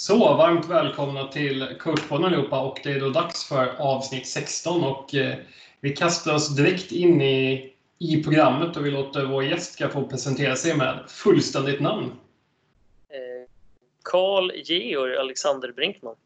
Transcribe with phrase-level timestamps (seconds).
[0.00, 5.14] Så, varmt välkomna till Coachpodden allihopa och det är då dags för avsnitt 16 och
[5.14, 5.36] eh,
[5.80, 10.08] vi kastar oss direkt in i, i programmet och vi låter vår gäst ska få
[10.08, 12.12] presentera sig med fullständigt namn.
[14.02, 16.16] Karl Georg Alexander Brinkman.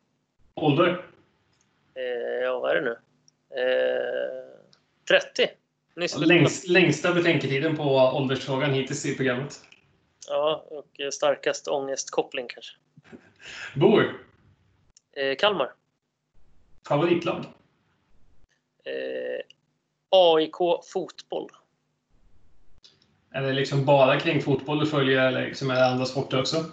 [0.55, 1.07] Ålder?
[1.95, 2.97] Eh, ja, vad är det nu?
[3.61, 5.51] Eh, 30.
[5.97, 9.61] Nyss Längst, längsta betänketiden på åldersfrågan hittills i programmet.
[10.29, 12.75] Ja, och starkast ångestkoppling kanske.
[13.75, 14.21] Bor?
[15.13, 15.73] Eh, Kalmar.
[16.89, 17.45] Favoritlag?
[18.85, 19.45] Eh,
[20.11, 21.49] AIK Fotboll.
[23.31, 26.65] Är det liksom bara kring fotboll du följer eller liksom är det andra sporter också?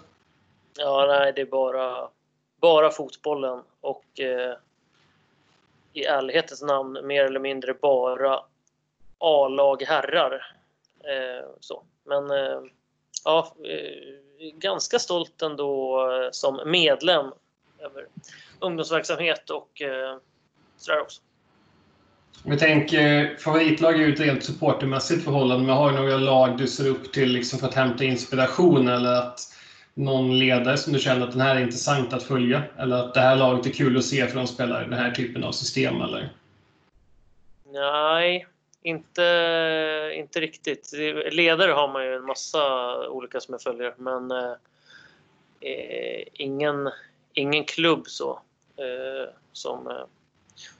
[0.78, 2.08] Ja, nej, det är bara,
[2.60, 4.56] bara fotbollen och eh,
[5.92, 8.40] i ärlighetens namn mer eller mindre bara
[9.18, 10.56] A-lag herrar.
[11.04, 11.82] Eh, så.
[12.04, 12.60] Men eh,
[13.24, 17.26] ja, eh, ganska stolt ändå eh, som medlem
[17.78, 18.06] över
[18.60, 20.16] ungdomsverksamhet och eh,
[20.76, 21.20] sådär också.
[22.44, 26.66] Vi tänker, favoritlag är ju ett rent supportermässigt förhållande, men har du några lag du
[26.66, 29.40] ser upp till liksom för att hämta inspiration eller att
[29.94, 32.62] någon ledare som du känner att den här är intressant att följa?
[32.78, 35.44] Eller att det här laget är kul att se för de spelar den här typen
[35.44, 36.02] av system?
[36.02, 36.32] Eller?
[37.72, 38.46] Nej,
[38.82, 40.92] inte, inte riktigt.
[41.32, 46.90] Ledare har man ju en massa olika som jag följer, men eh, ingen,
[47.32, 48.40] ingen klubb så
[48.76, 50.04] eh, som, eh,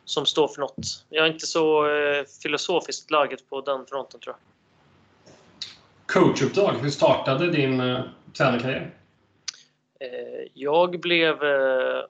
[0.05, 1.05] som står för något.
[1.09, 4.43] Jag är inte så eh, filosofiskt laget på den fronten tror jag.
[6.07, 8.01] Coachuppdrag, hur startade din eh,
[8.39, 8.91] tränarkarriär?
[10.01, 12.05] Eh, jag blev, eh,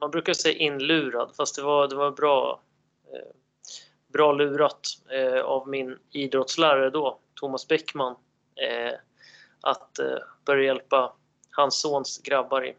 [0.00, 2.60] man brukar säga inlurad, fast det var, det var bra,
[3.12, 3.34] eh,
[4.12, 4.80] bra lurat
[5.10, 8.16] eh, av min idrottslärare då, Thomas Bäckman,
[8.56, 8.92] eh,
[9.60, 11.12] att eh, börja hjälpa
[11.50, 12.76] hans sons grabbar i,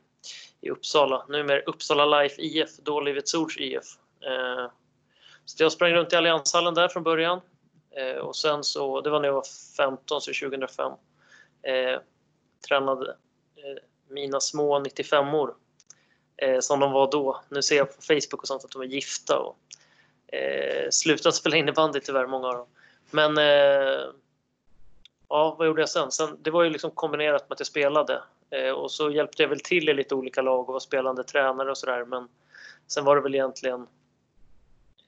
[0.61, 1.25] i Uppsala.
[1.29, 3.83] Numera Uppsala Life IF, då Livets Ords IF.
[5.45, 7.41] Så jag sprang runt i Allianshallen där från början.
[8.21, 9.45] Och sen så, det var när jag var
[9.77, 10.91] 15, så 2005.
[12.67, 13.15] Tränade
[13.63, 15.53] Eh, mina små 95-or
[16.37, 17.41] eh, som de var då.
[17.49, 19.57] Nu ser jag på Facebook och sånt att de är gifta och
[20.31, 22.67] eh, slutat spela innebandy tyvärr, många av dem.
[23.11, 24.05] Men eh,
[25.29, 26.11] ja, vad gjorde jag sen?
[26.11, 26.37] sen?
[26.41, 29.59] Det var ju liksom kombinerat med att jag spelade eh, och så hjälpte jag väl
[29.59, 32.05] till i lite olika lag och var spelande tränare och sådär.
[32.05, 32.27] Men
[32.87, 33.81] sen var det väl egentligen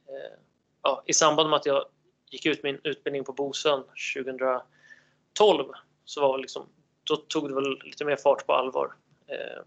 [0.08, 0.38] eh,
[0.82, 1.86] ja, i samband med att jag
[2.32, 3.84] gick ut min utbildning på Bosön
[4.16, 5.72] 2012
[6.06, 6.70] så var det liksom
[7.04, 8.94] då tog det väl lite mer fart på allvar.
[9.28, 9.64] Eh,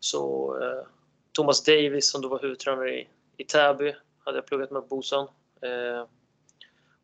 [0.00, 0.86] så eh,
[1.32, 3.94] Thomas Davis som då var huvudtränare i, i Täby
[4.28, 5.26] hade jag pluggat med Bosan.
[5.60, 5.96] Bosön.
[5.96, 6.06] Eh,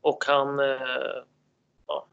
[0.00, 1.22] och han eh,
[1.86, 2.06] ja,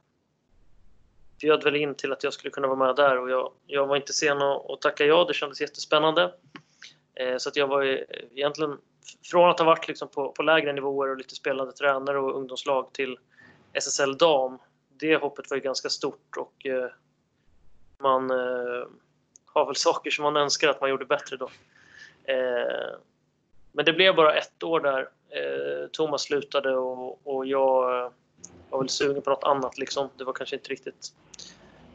[1.40, 3.96] bjöd väl in till att jag skulle kunna vara med där och jag, jag var
[3.96, 5.26] inte sen att tacka ja.
[5.28, 6.34] Det kändes jättespännande.
[7.16, 8.78] Eh, så att jag var egentligen
[9.24, 12.94] från att ha varit liksom på, på lägre nivåer och lite spelande tränare och ungdomslag
[12.94, 13.18] till
[13.74, 14.60] SSL dam.
[14.90, 16.90] Det hoppet var ju ganska stort och eh,
[17.98, 18.88] man eh,
[19.46, 21.50] har väl saker som man önskar att man gjorde bättre då.
[22.24, 22.96] Eh,
[23.72, 25.10] men det blev bara ett år där.
[25.30, 28.12] Eh, Thomas slutade och, och jag eh,
[28.70, 29.78] var väl sugen på något annat.
[29.78, 30.10] Liksom.
[30.18, 31.14] Det var kanske inte riktigt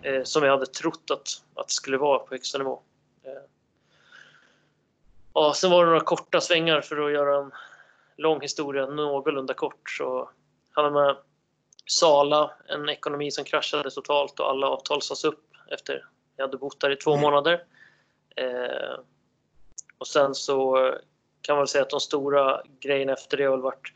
[0.02, 2.82] eh, som jag hade trott att, att det skulle vara på högsta nivå.
[3.22, 3.42] Eh,
[5.34, 7.52] ja, sen var det några korta svängar för att göra en
[8.16, 9.90] lång historia någorlunda kort.
[9.90, 10.30] Så
[10.70, 11.16] hade med
[11.86, 16.04] Sala, en ekonomi som kraschade totalt och alla avtal sades upp efter
[16.36, 17.22] jag hade bott där i två mm.
[17.22, 17.64] månader.
[18.36, 18.98] Eh,
[19.98, 20.90] och sen så
[21.46, 23.92] kan väl säga att de stora grejerna efter det har varit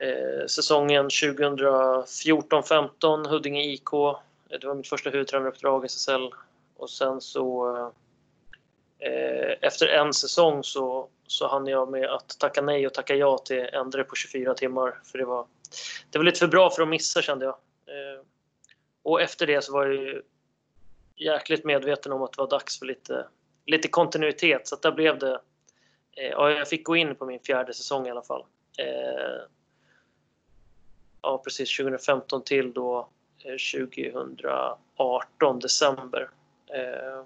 [0.00, 3.92] eh, säsongen 2014-15, Huddinge IK.
[3.92, 4.18] Eh,
[4.60, 6.30] det var mitt första huvudtränaruppdrag i SSL.
[6.76, 7.76] Och sen så
[8.98, 13.38] eh, efter en säsong så, så hann jag med att tacka nej och tacka ja
[13.38, 15.00] till Endre på 24 timmar.
[15.04, 15.46] För det var,
[16.10, 17.54] det var lite för bra för att missa kände jag.
[17.86, 18.20] Eh,
[19.02, 20.22] och efter det så var jag ju
[21.16, 23.26] jäkligt medveten om att det var dags för lite,
[23.66, 24.68] lite kontinuitet.
[24.68, 25.40] Så där blev det.
[26.16, 28.44] Eh, ja, jag fick gå in på min fjärde säsong i alla fall.
[28.78, 29.42] Eh,
[31.22, 33.08] ja, precis 2015 till då
[33.44, 33.56] eh,
[33.88, 36.30] 2018 december.
[36.66, 37.22] Eh,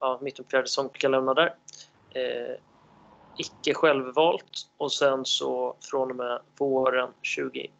[0.00, 1.54] ja, mitten på fjärde säsong fick jag lämna där.
[2.10, 2.56] Eh,
[3.38, 7.70] icke självvalt och sen så från och med våren 20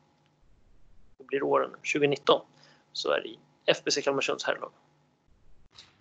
[1.18, 2.40] blir åren 2019
[2.92, 3.36] så är det
[3.72, 4.70] FBC Kalmarsunds herrlag.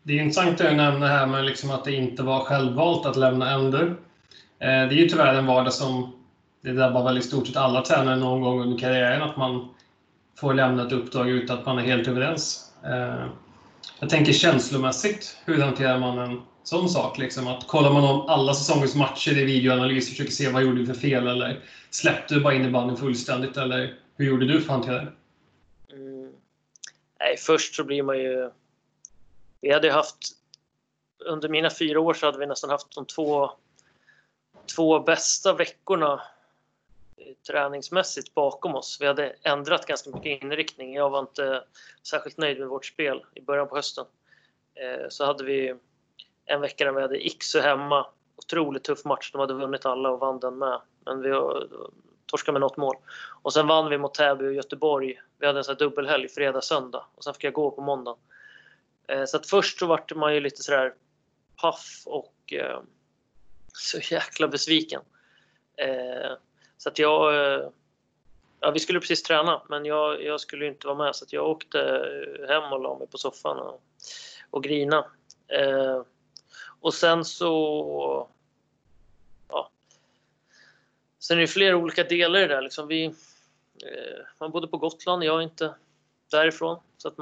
[0.04, 3.52] Det är intressant att nämna här med liksom att det inte var självvalt att lämna
[3.52, 3.86] Ender.
[4.60, 6.16] Eh, det är ju tyvärr en vardag som
[6.62, 9.70] det drabbar väl i stort sett alla tränare någon gång under karriären, att man
[10.40, 12.74] får lämna ett uppdrag utan att man är helt överens.
[12.86, 13.26] Eh,
[14.00, 17.18] jag tänker känslomässigt, hur hanterar man en sån sak?
[17.18, 20.80] Liksom att kollar man om alla säsongens matcher i videoanalys och försöker se vad gjorde
[20.80, 21.60] du för fel eller
[21.90, 25.12] släppte du bara innebandyn fullständigt eller hur gjorde du för att hantera det?
[25.96, 26.32] Mm.
[27.20, 28.50] Nej, först så blir man ju...
[29.64, 30.18] Vi hade haft...
[31.26, 33.52] Under mina fyra år så hade vi nästan haft de två,
[34.76, 36.22] två bästa veckorna
[37.18, 38.98] eh, träningsmässigt bakom oss.
[39.02, 40.94] Vi hade ändrat ganska mycket inriktning.
[40.94, 41.64] Jag var inte
[42.08, 44.06] särskilt nöjd med vårt spel i början på hösten.
[44.76, 45.76] Eh, så hade vi
[46.46, 48.06] en vecka där vi hade Iksu hemma.
[48.36, 49.32] Otroligt tuff match.
[49.32, 50.82] De hade vunnit alla och vann den med.
[51.06, 51.38] Men vi eh,
[52.26, 52.96] torskade med något mål.
[53.42, 55.22] Och sen vann vi mot Täby och Göteborg.
[55.40, 57.06] Vi hade en sån här dubbelhelg, fredag, söndag.
[57.16, 58.20] Och sen fick jag gå på måndagen.
[59.08, 60.94] Eh, så att först så vart man ju lite sådär
[61.56, 62.82] paff och eh,
[63.74, 65.02] så jäkla besviken.
[65.76, 66.32] Eh,
[66.78, 67.34] så att jag...
[68.60, 71.50] Ja, vi skulle precis träna, men jag, jag skulle inte vara med så att jag
[71.50, 71.78] åkte
[72.48, 73.84] hem och la mig på soffan och,
[74.50, 75.06] och grina.
[75.48, 76.02] Eh,
[76.80, 78.30] och sen så...
[79.50, 79.70] Ja.
[81.20, 82.62] Sen är det flera olika delar i det där.
[82.62, 85.74] Liksom vi, eh, man bodde på Gotland, jag är inte
[86.32, 86.80] därifrån.
[86.98, 87.16] Så att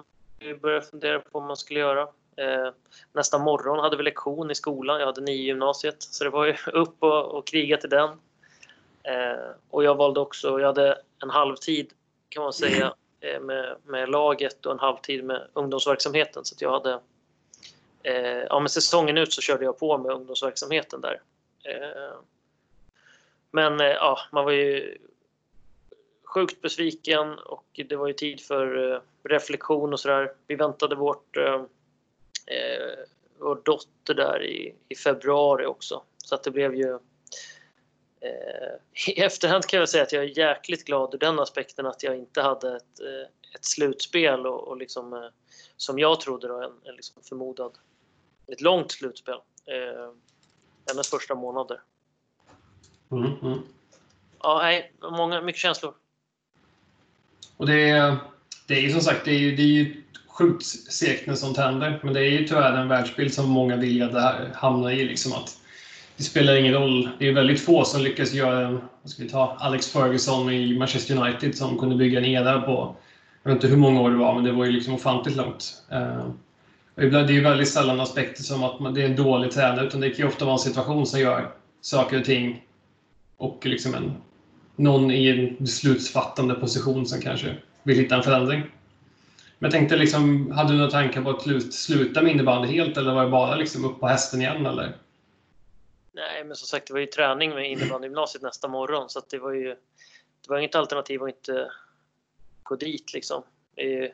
[0.61, 2.01] började fundera på vad man skulle göra.
[2.35, 2.69] Eh,
[3.13, 4.99] nästa morgon hade vi lektion i skolan.
[4.99, 6.03] Jag hade nio i gymnasiet.
[6.03, 8.09] Så det var ju upp och, och kriga till den.
[9.03, 11.93] Eh, och jag valde också, jag hade en halvtid
[12.29, 16.45] kan man säga eh, med, med laget och en halvtid med ungdomsverksamheten.
[16.45, 16.99] Så att jag hade,
[18.03, 21.21] eh, ja men säsongen ut så körde jag på med ungdomsverksamheten där.
[21.63, 22.15] Eh,
[23.51, 24.97] men eh, ja, man var ju
[26.33, 30.33] sjukt besviken och det var ju tid för eh, reflektion och sådär.
[30.47, 31.37] Vi väntade vårt,
[33.39, 36.03] vår dotter där i, i februari också.
[36.17, 36.99] Så att det blev ju
[38.21, 38.73] Eh,
[39.13, 42.17] I efterhand kan jag säga att jag är jäkligt glad ur den aspekten att jag
[42.17, 45.29] inte hade ett, eh, ett slutspel och, och liksom, eh,
[45.77, 47.77] som jag trodde då, en, en liksom förmodad,
[48.47, 49.37] ett långt slutspel.
[49.65, 50.11] Eh,
[50.87, 51.81] hennes första månader.
[53.11, 53.59] Mm, mm.
[54.39, 55.93] Ja, nej, många, mycket känslor.
[57.61, 58.17] Och det är,
[58.67, 61.57] det är ju som sagt, det är ju, det är ju sjukt segt när sånt
[61.57, 61.99] händer.
[62.03, 65.03] Men det är ju tyvärr en världsbild som många vill att det här hamnar i.
[65.03, 65.57] Liksom att
[66.17, 67.09] det spelar ingen roll.
[67.19, 70.77] Det är väldigt få som lyckas göra en, vad ska vi ta, Alex Ferguson i
[70.77, 72.95] Manchester United som kunde bygga en era på,
[73.43, 75.83] jag vet inte hur många år det var, men det var ju liksom ofantligt långt.
[75.91, 76.25] Eh,
[76.95, 80.09] det är ju väldigt sällan aspekter som att det är en dålig tränare, utan det
[80.09, 82.63] kan ju ofta vara en situation som gör saker och ting
[83.37, 84.13] och liksom en,
[84.75, 88.59] någon i en beslutsfattande position som kanske vill hitta en förändring.
[89.59, 93.13] Men jag tänkte, liksom, hade du några tankar på att sluta med innebandy helt eller
[93.13, 94.65] var det bara liksom upp på hästen igen?
[94.65, 94.97] Eller?
[96.11, 99.39] Nej, men som sagt, det var ju träning med innebandygymnasiet nästa morgon så att det
[99.39, 99.75] var ju
[100.41, 101.71] det var inget alternativ att inte
[102.63, 103.43] gå dit liksom.
[103.75, 104.13] Vi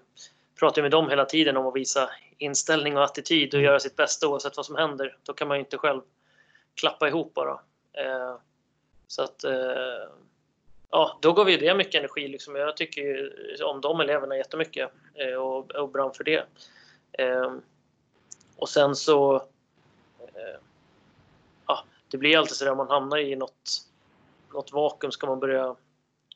[0.60, 4.28] pratar med dem hela tiden om att visa inställning och attityd och göra sitt bästa
[4.28, 5.18] oavsett vad som händer.
[5.24, 6.02] Då kan man ju inte själv
[6.76, 7.60] klappa ihop bara.
[7.94, 8.36] Eh,
[9.08, 9.52] så att eh,
[10.92, 12.28] ja, då gav ju det mycket energi.
[12.28, 12.56] Liksom.
[12.56, 13.32] Jag tycker ju
[13.64, 16.46] om de eleverna jättemycket eh, och, och brann för det.
[17.18, 17.62] Ehm,
[18.58, 19.36] och sen så
[20.20, 20.60] eh,
[22.12, 23.72] det blir alltid så där man hamnar i något,
[24.54, 25.12] något vakuum.
[25.12, 25.66] Ska man börja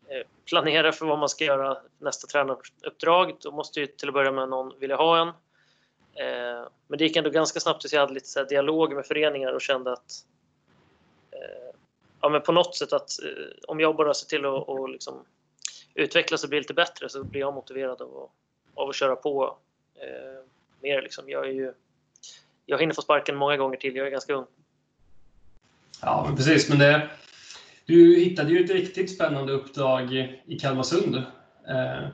[0.07, 4.31] eh, planera för vad man ska göra nästa tränaruppdrag, då måste ju till att börja
[4.31, 5.27] med någon vilja ha en.
[5.27, 9.53] Eh, men det gick ändå ganska snabbt tills jag hade lite så dialog med föreningar
[9.53, 10.25] och kände att
[11.31, 11.70] eh,
[12.21, 15.25] ja, men på något sätt att eh, om jag bara ser till att och liksom
[15.95, 18.29] utvecklas och bli lite bättre så blir jag motiverad av att,
[18.73, 19.57] av att köra på
[19.95, 20.45] eh,
[20.81, 21.01] mer.
[21.01, 21.29] Liksom.
[21.29, 21.73] Jag, är ju,
[22.65, 24.45] jag hinner få sparken många gånger till, jag är ganska ung.
[26.01, 26.69] Ja, men precis.
[26.69, 27.09] Men det,
[27.85, 30.13] du hittade ju ett riktigt spännande uppdrag
[30.45, 31.15] i Kalmarsund.
[31.67, 32.07] Eh,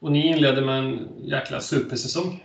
[0.00, 2.44] och ni inledde med en jäkla supersäsong.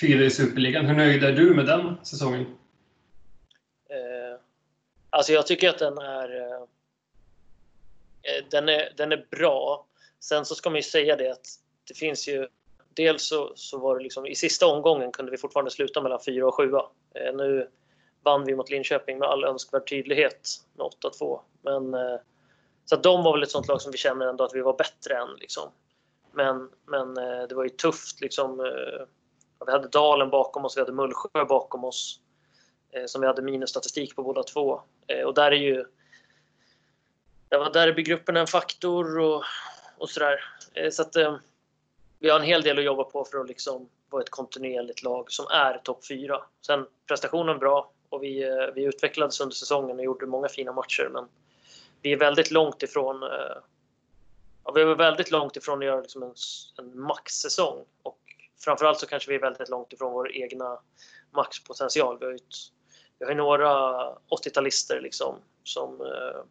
[0.00, 0.86] Fyra i Superligan.
[0.86, 2.46] Hur nöjd är du med den säsongen?
[5.12, 6.62] Alltså jag tycker att den är, eh,
[8.22, 9.86] eh, den är, den är bra.
[10.20, 11.46] Sen så ska man ju säga det att
[11.88, 12.48] det finns ju
[12.94, 16.46] Dels så, så var det liksom i sista omgången kunde vi fortfarande sluta mellan 4
[16.46, 16.72] och 7.
[17.14, 17.68] Eh, nu
[18.22, 20.86] vann vi mot Linköping med all önskvärd tydlighet med
[21.20, 21.40] 8-2.
[21.62, 21.96] Men,
[22.84, 24.76] så att de var väl ett sånt lag som vi känner ändå att vi var
[24.76, 25.28] bättre än.
[25.40, 25.70] Liksom.
[26.32, 27.14] Men, men
[27.48, 28.20] det var ju tufft.
[28.20, 28.56] Liksom,
[29.66, 32.21] vi hade Dalen bakom oss, vi hade Mullsjö bakom oss.
[32.92, 34.80] Eh, som vi hade minusstatistik på båda två.
[35.06, 35.84] Eh, och där är ju
[37.48, 39.44] ja, där var grupperna en faktor och,
[39.98, 40.44] och sådär.
[40.74, 41.16] Eh, så att
[42.18, 45.32] vi har en hel del att jobba på för att liksom vara ett kontinuerligt lag
[45.32, 46.42] som är topp 4.
[46.66, 48.44] Sen prestationen bra, och vi,
[48.74, 51.08] vi utvecklades under säsongen och gjorde många fina matcher.
[51.12, 51.28] Men
[52.02, 53.22] vi är väldigt långt ifrån
[54.64, 56.34] ja, vi är väldigt långt ifrån att göra liksom en,
[56.78, 57.84] en maxsäsong.
[58.02, 58.18] Och
[58.64, 60.78] framförallt så kanske vi är väldigt långt ifrån vår egna
[61.30, 62.18] maxpotential.
[62.18, 62.54] Vi har ju, ett,
[63.26, 63.68] vi har några
[64.28, 66.42] 80-talister liksom som, eh,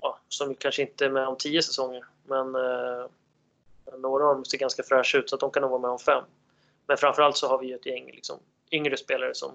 [0.00, 2.04] ja, som kanske inte är med om 10 säsonger.
[2.24, 3.06] Men eh,
[3.98, 5.98] några av dem ser ganska fräscha ut så att de kan nog vara med om
[5.98, 6.24] fem.
[6.86, 8.38] Men framförallt så har vi ju ett gäng liksom,
[8.70, 9.52] yngre spelare som,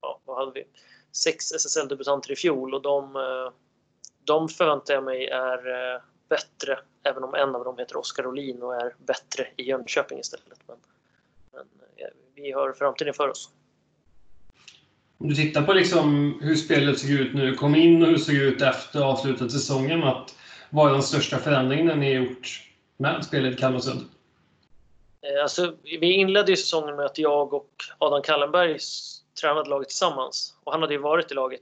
[0.00, 0.64] ja, vad hade vi?
[1.12, 3.52] Sex SSL-debutanter i fjol och de, eh,
[4.24, 8.62] de förväntar jag mig är eh, bättre, även om en av dem heter Oskar Olin
[8.62, 10.58] och är bättre i Jönköping istället.
[10.66, 10.76] Men,
[11.52, 13.50] men ja, vi har framtiden för oss.
[15.20, 18.20] Om du tittar på liksom hur spelet såg ut nu, kom in och hur det
[18.20, 20.34] såg ut efter avslutad säsongen, att
[20.70, 22.62] vad är den största förändringen ni har gjort
[22.96, 24.00] med spelet i Kalmarsund?
[25.22, 28.78] Eh, alltså, vi inledde ju säsongen med att jag och Adam Kallenberg
[29.40, 30.54] tränade laget tillsammans.
[30.64, 31.60] Och han hade ju varit i laget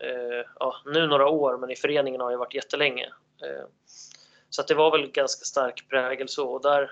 [0.00, 3.06] eh, ja, nu några år, men i föreningen har jag varit jättelänge.
[3.42, 3.66] Eh,
[4.50, 6.48] så att det var väl ganska stark prägel så.
[6.48, 6.90] Och där,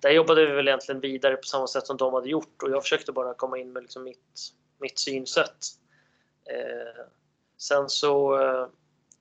[0.00, 2.82] där jobbade vi väl egentligen vidare på samma sätt som de hade gjort och jag
[2.82, 5.66] försökte bara komma in med liksom mitt, mitt synsätt.
[6.44, 7.04] Eh,
[7.58, 8.66] sen så eh,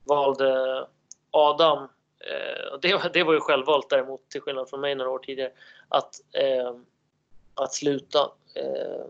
[0.04, 0.88] valde
[1.32, 1.84] Adam
[2.20, 5.52] eh, det, det var ju självvalt däremot, till skillnad från mig några år tidigare,
[5.90, 6.76] att, eh,
[7.54, 9.06] att sluta eh,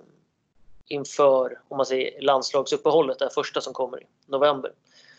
[0.87, 4.71] inför om man säger, landslagsuppehållet, det första som kommer i november.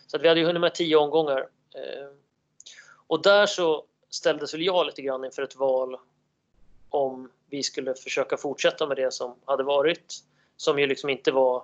[0.07, 1.49] Så att vi hade ju hunnit med tio omgångar.
[1.75, 2.09] Eh,
[3.07, 5.99] och där så ställdes väl jag lite grann inför ett val
[6.90, 10.14] om vi skulle försöka fortsätta med det som hade varit.
[10.57, 11.57] Som ju liksom inte var...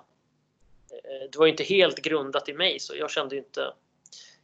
[0.91, 3.73] Eh, det var ju inte helt grundat i mig så jag kände inte...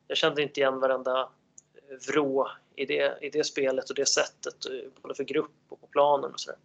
[0.07, 4.65] Jag kände inte igen varenda eh, vrå i det, i det spelet och det sättet,
[4.65, 6.59] eh, både för grupp och på planen och sådär.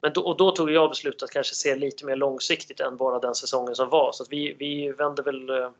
[0.00, 3.18] Men då, och då tog jag beslutet att kanske se lite mer långsiktigt än bara
[3.18, 4.12] den säsongen som var.
[4.12, 5.70] Så att vi, vi vände väl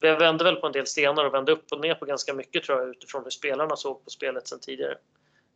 [0.00, 2.64] vi vände väl på en del stenar och vände upp och ner på ganska mycket
[2.64, 4.98] tror jag utifrån hur spelarna såg på spelet sen tidigare.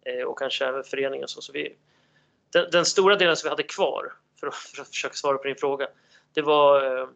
[0.07, 1.29] Eh, och kanske även föreningen.
[1.29, 1.77] Så, så vi,
[2.53, 5.45] den, den, stora delen som vi hade kvar, för att, för att försöka svara på
[5.45, 5.89] din fråga,
[6.35, 7.09] det var eh,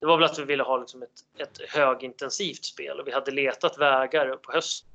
[0.00, 3.30] det var väl att vi ville ha liksom ett, ett högintensivt spel och vi hade
[3.30, 4.88] letat vägar på hösten.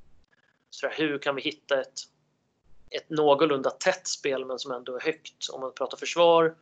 [0.70, 2.00] Så där, hur kan vi hitta ett,
[2.90, 6.54] ett någorlunda tätt spel men som ändå är högt om man pratar försvar.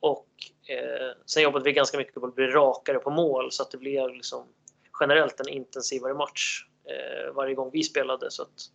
[0.00, 0.28] Och
[0.68, 3.78] eh, sen jobbade vi ganska mycket på att bli rakare på mål så att det
[3.78, 4.46] blev liksom
[5.00, 8.30] generellt en intensivare match eh, varje gång vi spelade.
[8.30, 8.70] Så att,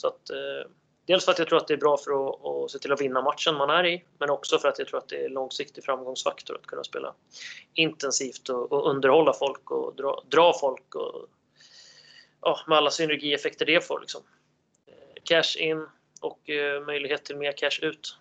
[0.00, 0.70] så att eh,
[1.06, 3.00] Dels för att jag tror att det är bra för att, att se till att
[3.00, 5.84] vinna matchen man är i, men också för att jag tror att det är långsiktig
[5.84, 7.14] framgångsfaktor att kunna spela
[7.74, 11.26] intensivt och, och underhålla folk och dra, dra folk och
[12.40, 14.00] ja, med alla synergieffekter det får.
[14.00, 14.20] Liksom.
[15.24, 15.86] Cash in
[16.20, 18.16] och eh, möjlighet till mer cash ut.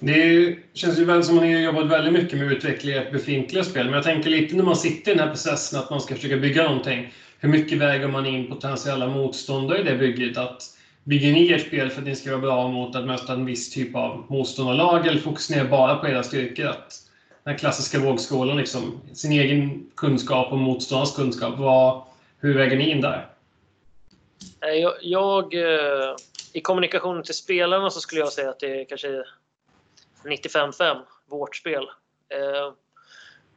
[0.00, 3.12] Det känns ju väl som att ni har jobbat väldigt mycket med att utveckla ert
[3.12, 6.00] befintliga spel, men jag tänker lite när man sitter i den här processen att man
[6.00, 7.12] ska försöka bygga någonting.
[7.42, 10.38] Hur mycket väger man in potentiella motståndare i det bygget?
[10.38, 10.62] Att
[11.04, 13.70] Bygger ni ert spel för att ni ska vara bra mot att möta en viss
[13.70, 16.66] typ av motståndarlag eller fokuserar bara på era styrkor?
[16.66, 17.02] Att
[17.44, 22.02] den klassiska vågskålen, liksom, sin egen kunskap och motståndarens kunskap, vad,
[22.38, 23.28] hur väger ni in där?
[24.60, 26.14] Eh, jag, jag, eh,
[26.52, 29.24] I kommunikationen till spelarna så skulle jag säga att det är kanske
[30.24, 30.96] 95-5,
[31.26, 31.82] vårt spel.
[32.28, 32.74] Eh,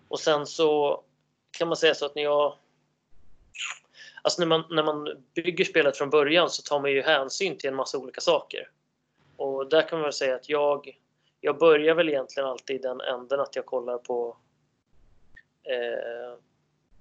[0.08, 1.02] och sen så
[1.58, 2.54] kan man säga så att när jag
[4.26, 7.70] Alltså när man, när man bygger spelet från början så tar man ju hänsyn till
[7.70, 8.70] en massa olika saker.
[9.36, 11.00] Och där kan man väl säga att jag,
[11.42, 14.38] jag börjar väl egentligen alltid i den änden att jag kollar på
[15.64, 16.38] eh,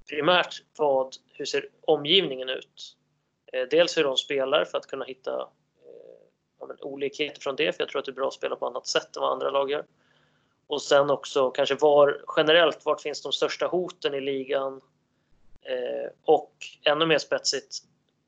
[0.08, 2.96] primärt vad, hur ser omgivningen ut?
[3.52, 6.26] Eh, dels hur de spelar för att kunna hitta eh,
[6.60, 8.86] ja, olikheter från det, för jag tror att det är bra att spela på annat
[8.86, 9.84] sätt än vad andra lag gör.
[10.66, 14.80] Och sen också kanske var, generellt, vart finns de största hoten i ligan?
[15.64, 16.52] Eh, och
[16.82, 17.76] ännu mer spetsigt,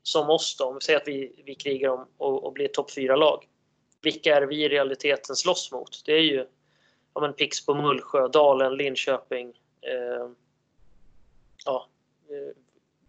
[0.02, 2.90] som oss då, om vi säger att vi, vi krigar om och, och blir topp
[2.90, 3.48] 4-lag.
[4.02, 6.02] Vilka är vi i realiteten slåss mot?
[6.04, 6.46] Det är ju
[7.14, 9.48] ja, men Pixbo, Mullsjö, Dalen, Linköping.
[9.80, 10.28] Eh,
[11.64, 11.88] ja,
[12.28, 12.56] eh,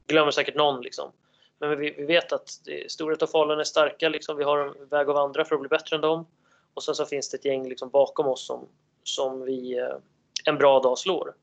[0.08, 1.12] glömmer säkert någon liksom.
[1.60, 2.50] Men vi, vi vet att
[2.88, 4.10] Storhet och Falun är starka.
[4.10, 4.38] Liksom.
[4.38, 6.26] Vi har en väg att vandra för att bli bättre än dem.
[6.74, 8.68] Och sen så finns det ett gäng liksom bakom oss som,
[9.04, 9.96] som vi eh,
[10.46, 11.34] en bra dag slår.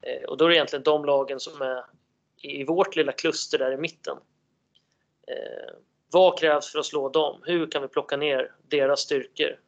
[0.00, 1.84] Eh, och då är det egentligen de lagen som är
[2.40, 4.16] i vårt lilla kluster där i mitten.
[5.26, 5.74] Eh,
[6.10, 7.42] vad krävs för att slå dem?
[7.44, 9.60] Hur kan vi plocka ner deras styrkor?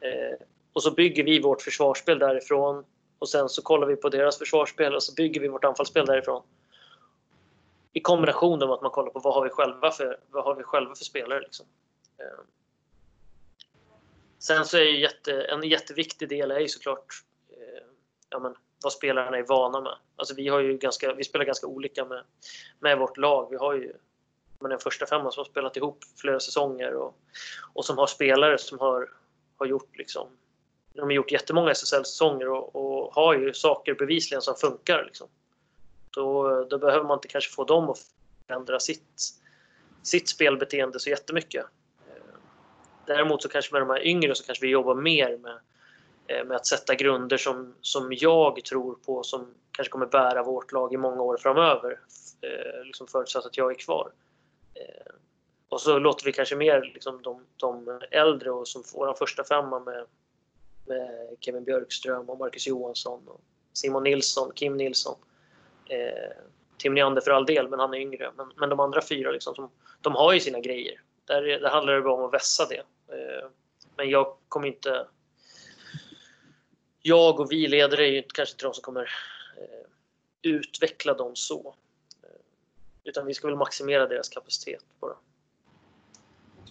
[0.00, 0.38] Eh,
[0.72, 2.84] och så bygger vi vårt försvarsspel därifrån
[3.18, 6.42] och sen så kollar vi på deras försvarsspel och så bygger vi vårt anfallsspel därifrån.
[7.92, 10.62] I kombination med att man kollar på vad har vi själva för, vad har vi
[10.62, 11.40] själva för spelare.
[11.40, 11.66] Liksom.
[12.18, 12.44] Eh.
[14.38, 17.06] Sen så är ju jätte, en jätteviktig del är ju såklart
[17.50, 17.84] eh,
[18.30, 19.96] ja, men, vad spelarna är vana med.
[20.16, 22.24] Alltså vi, har ju ganska, vi spelar ganska olika med,
[22.80, 23.50] med vårt lag.
[23.50, 23.92] Vi har ju
[24.60, 27.18] men en första femman som har spelat ihop flera säsonger och,
[27.72, 29.10] och som har spelare som har,
[29.56, 30.28] har gjort liksom,
[30.94, 35.04] de har gjort jättemånga SSL-säsonger och, och, har ju saker bevisligen som funkar.
[35.04, 35.28] Liksom.
[36.10, 37.98] Då, då behöver man inte kanske få dem att
[38.46, 39.22] förändra sitt,
[40.02, 41.66] sitt spelbeteende så jättemycket.
[43.06, 45.58] Däremot så kanske med de här yngre så kanske vi jobbar mer med,
[46.26, 50.72] Eh, med att sätta grunder som, som jag tror på som kanske kommer bära vårt
[50.72, 52.00] lag i många år framöver.
[52.40, 54.12] Eh, liksom förutsatt att jag är kvar.
[54.74, 55.14] Eh,
[55.68, 59.80] och så låter vi kanske mer liksom de, de äldre och som vår första femma
[59.80, 60.06] med,
[60.86, 63.40] med Kevin Björkström och Marcus Johansson och
[63.72, 65.16] Simon Nilsson, Kim Nilsson.
[65.88, 66.36] Eh,
[66.78, 68.30] Tim Neander för all del, men han är yngre.
[68.36, 71.00] Men, men de andra fyra, liksom, som, de har ju sina grejer.
[71.24, 72.82] Där, där handlar det bara om att vässa det.
[73.16, 73.48] Eh,
[73.96, 75.06] men jag kommer inte...
[77.06, 79.10] Jag och vi ledare är ju kanske inte de som kommer
[79.56, 79.86] eh,
[80.42, 81.74] utveckla dem så.
[82.22, 82.28] Eh,
[83.04, 85.14] utan vi ska väl maximera deras kapacitet bara.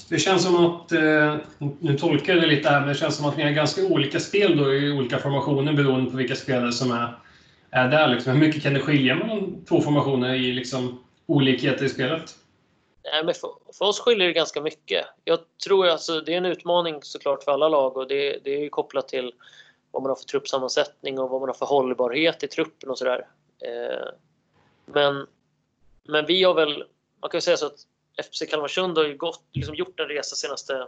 [0.09, 0.91] Det känns som att,
[1.79, 4.19] nu tolkar jag det lite här, men det känns som att ni har ganska olika
[4.19, 7.17] spel då i olika formationer beroende på vilka spelare som är,
[7.71, 8.07] är där.
[8.07, 8.33] Liksom.
[8.33, 12.35] Hur mycket kan det skilja mellan två formationer i liksom, olikheter i spelet?
[13.03, 15.05] Nej, men för, för, oss skiljer det ganska mycket.
[15.23, 18.69] Jag tror alltså det är en utmaning såklart för alla lag och det, det är
[18.69, 19.33] kopplat till
[19.93, 23.27] vad man har för truppsammansättning och vad man har för hållbarhet i truppen och sådär.
[23.59, 24.07] Eh,
[24.85, 25.27] men,
[26.03, 26.83] men vi har väl,
[27.21, 27.87] man kan ju säga så att
[28.31, 30.87] FC Kalmarsund har ju gått, liksom gjort en resa senaste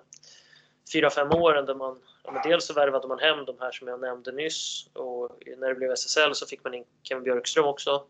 [0.93, 4.31] 4-5 åren där man ja, dels så värvade man hem de här som jag nämnde
[4.31, 8.05] nyss och när det blev SSL så fick man in Kevin Björkström också.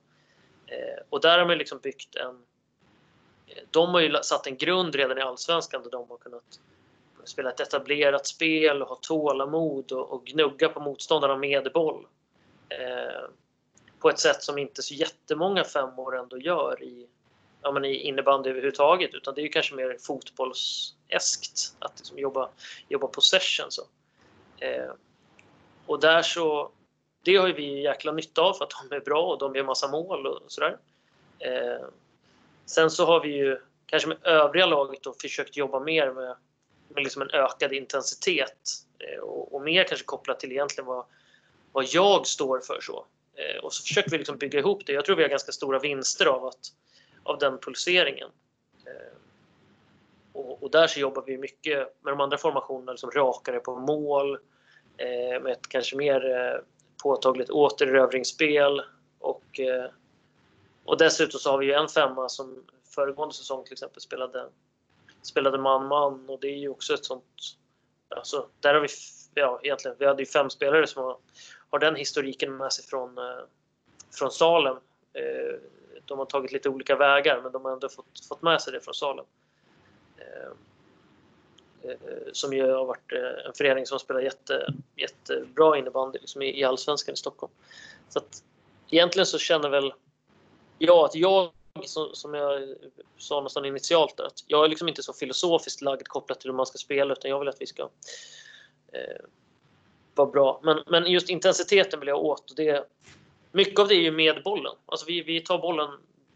[0.67, 2.43] Eh, och där har man liksom byggt en
[3.71, 6.59] de har ju satt en grund redan i Allsvenskan där de har kunnat
[7.25, 12.07] spela ett etablerat spel och ha tålamod och, och gnugga på motståndarna med boll.
[12.69, 13.29] Eh,
[13.99, 17.07] på ett sätt som inte så jättemånga femmor ändå gör i,
[17.61, 22.49] ja, men i innebandy överhuvudtaget utan det är ju kanske mer fotbollseskt att liksom jobba,
[22.89, 23.65] jobba possession.
[23.69, 23.81] Så.
[24.59, 24.91] Eh,
[25.85, 26.71] och där så,
[27.23, 29.63] det har ju vi jäkla nytta av för att de är bra och de gör
[29.63, 30.77] massa mål och sådär.
[31.39, 31.87] Eh,
[32.65, 36.35] Sen så har vi ju kanske med övriga laget då försökt jobba mer med,
[36.87, 41.05] med liksom en ökad intensitet eh, och, och, mer kanske kopplat till egentligen vad,
[41.71, 42.81] vad jag står för.
[42.81, 43.05] så.
[43.35, 44.93] Eh, och så försöker vi liksom bygga ihop det.
[44.93, 46.73] Jag tror vi har ganska stora vinster av, att,
[47.23, 48.29] av den pulseringen.
[48.85, 49.17] Eh,
[50.33, 54.37] och, och, där så jobbar vi mycket med de andra formationerna, liksom rakare på mål,
[55.41, 56.61] med ett kanske mer
[57.03, 58.81] påtagligt återerövringsspel
[59.19, 59.59] och
[60.85, 62.63] och dessutom så har vi ju en femma som
[62.95, 64.49] föregående säsong till exempel spelade
[65.25, 67.23] spelade man-man och det är ju också ett sånt...
[68.09, 68.87] Alltså, där har vi,
[69.33, 71.17] ja egentligen, vi hade ju fem spelare som har,
[71.69, 73.43] har den historiken med sig från, eh,
[74.19, 74.77] från Salem.
[75.13, 75.59] Eh,
[76.05, 78.79] de har tagit lite olika vägar men de har ändå fått, fått med sig det
[78.79, 79.25] från Salem.
[80.17, 80.51] Eh,
[81.91, 81.97] eh
[82.31, 86.63] som ju har varit eh, en förening som spelar jätte, jättebra innebandy liksom i, i
[86.63, 87.53] Allsvenskan i Stockholm.
[88.09, 88.43] Så att,
[88.89, 89.93] egentligen så känner väl
[90.77, 91.51] jag att jag
[92.13, 92.75] som jag
[93.17, 96.65] sa nästan initialt att jag är liksom inte så filosofiskt lagd kopplat till hur man
[96.65, 97.81] ska spela utan jag vill att vi ska
[98.93, 99.25] eh,
[100.15, 100.59] vara bra.
[100.63, 102.87] Men, men just intensiteten vill jag åt och det,
[103.51, 104.73] mycket av det är ju med bollen.
[104.85, 105.89] Alltså vi, vi tar bollen,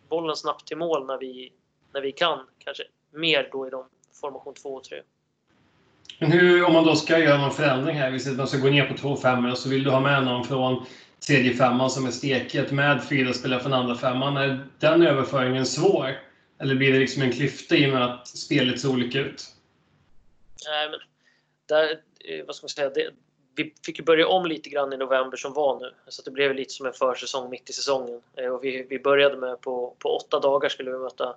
[0.09, 1.51] bollen snabbt till mål när vi,
[1.93, 2.39] när vi kan.
[2.59, 3.85] Kanske mer då i de
[4.21, 5.01] formation 2 och 3.
[6.19, 8.57] Men hur, om man då ska göra någon förändring här, vi säger att man ska
[8.57, 10.85] gå ner på 2 5 så vill du ha med någon från
[11.27, 14.37] tredje femman som är steket med fyra spelare från andra femman.
[14.37, 16.19] Är den överföringen svår?
[16.59, 19.45] Eller blir det liksom en klyfta i och med att spelet ser olika ut?
[20.67, 20.99] Nej, men
[21.65, 23.09] där, eh, vad ska man säga, det,
[23.55, 25.93] vi fick ju börja om lite grann i november som var nu.
[26.07, 28.21] Så det blev lite som en försäsong mitt i säsongen.
[28.35, 31.35] Eh, och vi, vi började med på, på åtta dagar skulle vi möta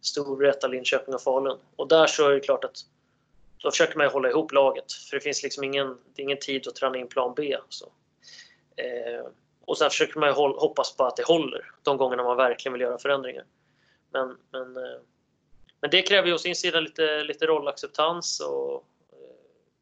[0.00, 1.58] Storvreta, Linköping och Falun.
[1.76, 2.76] Och där så är det klart att
[3.58, 4.92] då försöker man hålla ihop laget.
[4.92, 7.56] För det finns liksom ingen, det är ingen tid att träna in plan B.
[7.68, 7.92] Så.
[8.76, 9.26] Eh,
[9.64, 12.98] och sen försöker man hoppas på att det håller de gångerna man verkligen vill göra
[12.98, 13.44] förändringar.
[14.10, 15.00] Men, men, eh,
[15.80, 19.18] men det kräver ju å sin sida lite, lite rollacceptans och eh,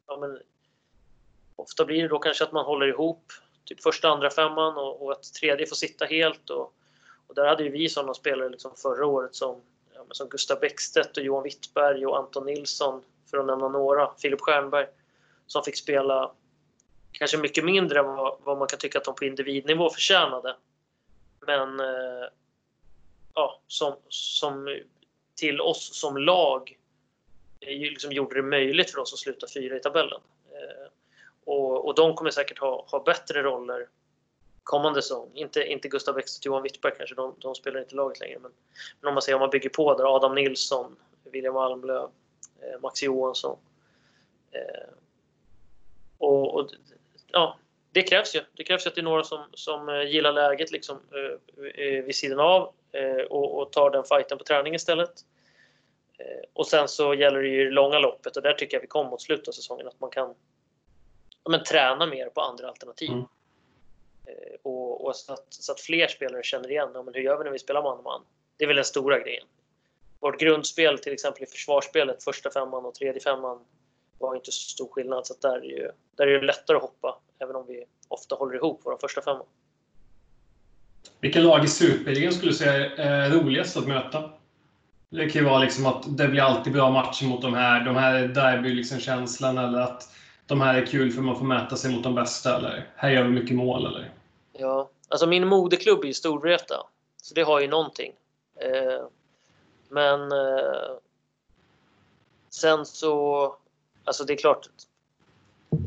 [0.07, 0.39] ja, men,
[1.55, 3.31] ofta blir det då kanske att man håller ihop
[3.65, 6.49] typ första, andra femman och, och att tredje får sitta helt.
[6.49, 6.73] Och,
[7.27, 9.61] och där hade ju vi sådana spelare liksom förra året som,
[9.93, 14.41] ja, som Gustav Bäckstedt och Johan Wittberg och Anton Nilsson för att nämna några, Filip
[14.41, 14.87] Stjernberg
[15.47, 16.31] som fick spela
[17.19, 20.55] kanske mycket mindre än vad, vad, man kan tycka att de på individnivå förtjänade.
[21.39, 22.27] Men eh,
[23.33, 24.79] ja, som, som
[25.35, 26.77] till oss som lag
[27.59, 30.21] eh, liksom gjorde det möjligt för oss att sluta fyra i tabellen.
[30.51, 30.91] Eh,
[31.45, 33.87] och, och de kommer säkert ha, ha bättre roller
[34.65, 35.31] kommande säsong.
[35.33, 38.39] Inte, inte Gustav Bäckstedt och Johan Wittberg kanske, de, de spelar inte laget längre.
[38.39, 38.51] Men,
[39.01, 42.09] men om man säger om man bygger på där, Adam Nilsson, William Almlöv,
[42.59, 43.57] eh, Max Johansson.
[44.51, 44.89] Eh,
[46.17, 46.69] och, och,
[47.35, 47.57] ja,
[47.91, 48.41] det krävs ju.
[48.53, 51.01] Det krävs ju att det är några som, som eh, gillar läget liksom,
[51.75, 55.11] eh, vid sidan av eh, och, och, tar den fighten på träning istället.
[56.19, 58.87] Eh, och sen så gäller det ju det långa loppet och där tycker jag vi
[58.87, 60.35] kom mot slutet av säsongen att man kan
[61.43, 63.11] ja, men, träna mer på andra alternativ.
[63.11, 63.25] Mm.
[64.25, 67.37] Eh, och, och så, att, så, att, fler spelare känner igen ja, men hur gör
[67.37, 68.21] vi när vi spelar man man.
[68.57, 69.47] Det är väl den stora grejen.
[70.19, 73.65] Vårt grundspel till exempel i försvarsspelet, första femman och tredje femman
[74.19, 75.27] var inte så stor skillnad.
[75.27, 78.55] Så där är, ju, där är det lättare att hoppa, även om vi ofta håller
[78.55, 79.45] ihop våra första femman.
[81.19, 84.31] Vilka lag i Superligan skulle du säga är roligast att möta?
[85.09, 87.85] Det kan ju vara liksom att det blir alltid bra matcher mot de här.
[87.85, 90.09] De här är derby-känslan liksom eller att
[90.45, 92.57] de här är kul för man får mäta sig mot de bästa.
[92.57, 93.85] Eller här gör vi mycket mål.
[93.85, 94.13] Eller?
[94.53, 96.75] Ja, alltså min moderklubb är ju Storvreta.
[97.21, 98.13] Så det har ju någonting.
[98.59, 99.07] Eh,
[99.89, 100.97] men eh,
[102.49, 103.55] sen så,
[104.05, 104.67] alltså det är klart.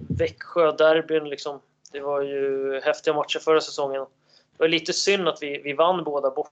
[0.08, 1.60] Växjö-derbyn liksom.
[1.92, 4.00] Det var ju häftiga matcher förra säsongen.
[4.00, 6.50] Det var lite synd att vi, vi vann båda borta.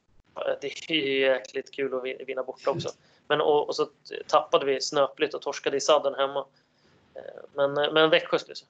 [0.61, 2.89] det är ju jäkligt kul att vinna borta också.
[3.29, 3.87] Men, och, och, så
[4.27, 6.47] tappade vi snöpligt och torskade i sadden hemma.
[7.55, 8.69] Men, men Växjö skulle jag säga.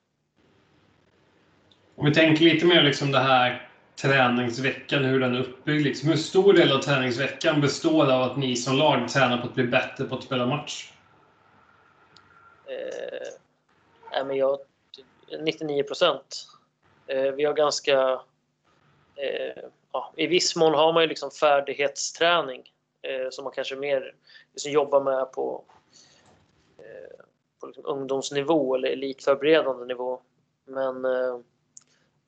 [1.97, 5.85] Om vi tänker lite mer liksom det här träningsveckan, hur den är uppbyggd.
[5.85, 6.09] Liksom.
[6.09, 9.65] Hur stor del av träningsveckan består av att ni som lag tränar på att bli
[9.65, 10.93] bättre på att spela match?
[12.67, 14.59] Eh, men jag,
[15.41, 16.47] 99 procent.
[17.07, 18.21] Eh, vi har ganska
[19.17, 24.15] eh, ja, i viss mån har man ju liksom färdighetsträning eh, som man kanske mer
[24.53, 25.65] liksom jobbar med på,
[26.79, 27.25] eh,
[27.61, 30.21] på liksom ungdomsnivå eller elitförberedande nivå.
[30.65, 31.39] Men eh,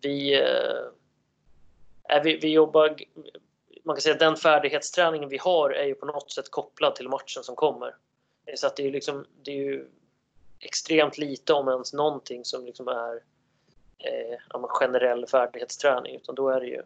[0.00, 2.96] vi, eh, vi, vi jobbar...
[3.84, 7.08] Man kan säga att den färdighetsträningen vi har är ju på något sätt kopplad till
[7.08, 7.96] matchen som kommer.
[8.46, 9.88] Eh, så att det är, liksom, det är ju
[10.60, 13.14] extremt lite, om ens någonting, som liksom är
[13.98, 16.16] eh, generell färdighetsträning.
[16.16, 16.82] Utan då är det ju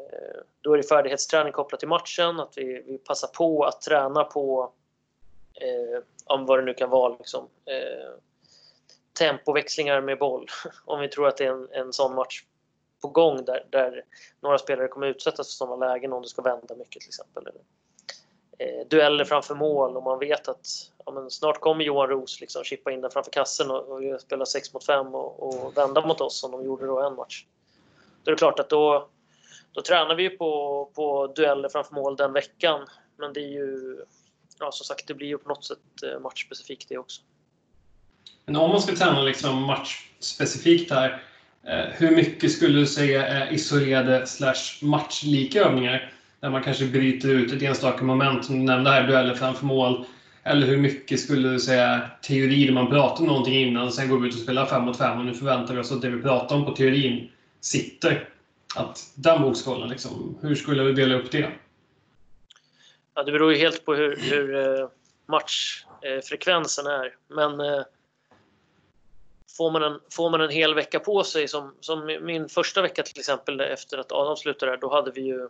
[0.00, 4.24] Eh, då är det färdighetsträning kopplat till matchen, att vi, vi passar på att träna
[4.24, 4.72] på
[5.54, 7.16] eh, om vad det nu kan vara.
[7.18, 8.10] Liksom, eh,
[9.18, 10.46] tempoväxlingar med boll.
[10.84, 12.44] om vi tror att det är en, en sån match
[13.02, 14.04] på gång där, där
[14.40, 17.48] några spelare kommer utsättas för sådana lägen om det ska vända mycket till exempel.
[18.60, 20.66] Eh, dueller framför mål och man vet att
[21.06, 24.72] ja, snart kommer Johan Roos liksom chippa in den framför kassen och, och spela 6
[24.74, 27.44] mot 5 och, och, vända mot oss som de gjorde då en match.
[28.24, 29.08] Då är det klart att då,
[29.72, 32.86] då tränar vi ju på, på dueller framför mål den veckan.
[33.18, 33.98] Men det är ju,
[34.58, 37.22] ja som sagt, det blir ju på något sätt eh, matchspecifikt det också.
[38.44, 41.22] Men om man ska träna liksom matchspecifikt här,
[41.66, 46.14] eh, hur mycket skulle du säga är isolerade slash matchlika övningar?
[46.40, 50.04] Där man kanske bryter ut ett enstaka moment, som du nämnde här, dueller framför mål.
[50.42, 54.08] Eller hur mycket skulle du säga teori där man pratar om någonting innan, och sen
[54.08, 56.10] går vi ut och spelar fem mot fem och nu förväntar vi oss att det
[56.10, 58.28] vi pratar om på teorin sitter?
[58.76, 61.50] att den vågskålen, liksom, hur skulle du dela upp det?
[63.14, 64.88] Ja, det beror ju helt på hur, hur eh,
[65.26, 67.16] matchfrekvensen är.
[67.28, 67.82] Men eh,
[69.56, 73.02] får, man en, får man en hel vecka på sig, som, som min första vecka
[73.02, 75.48] till exempel efter att Adam slutade där, då hade vi ju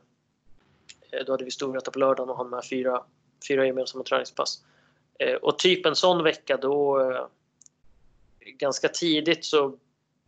[1.12, 3.04] Eh, då hade vi Storvreta på lördagen och hann med fyra,
[3.48, 4.64] fyra gemensamma träningspass.
[5.18, 7.26] Eh, och typ en sån vecka då eh,
[8.40, 9.78] ganska tidigt så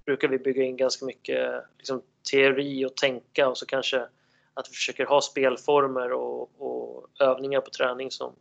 [0.04, 4.06] brukar vi bygga in ganska mycket liksom, teori och tänka och så kanske
[4.54, 8.32] att vi försöker ha spelformer och, och övningar på träning som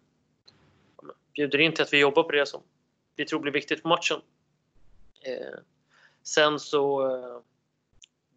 [1.02, 2.62] ja, bjuder in till att vi jobbar på det som
[3.16, 4.22] vi tror blir viktigt på matchen.
[5.22, 5.60] Eh,
[6.24, 7.40] sen så eh,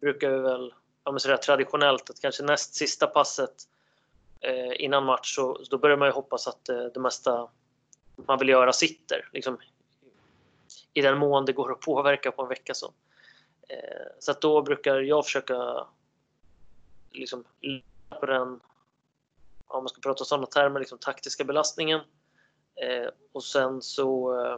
[0.01, 3.67] brukar vi väl ja, men sådär traditionellt att kanske näst sista passet
[4.45, 7.49] Eh, innan match så, så, då börjar man ju hoppas att eh, det mesta
[8.15, 9.29] man vill göra sitter.
[9.33, 9.57] Liksom,
[10.93, 12.93] I den mån det går att påverka på en vecka så.
[13.69, 15.87] Eh, så att då brukar jag försöka
[17.11, 17.43] liksom
[18.19, 18.59] på den,
[19.67, 21.99] om man ska prata sådana termer, liksom taktiska belastningen.
[22.75, 24.57] Eh, och sen så eh,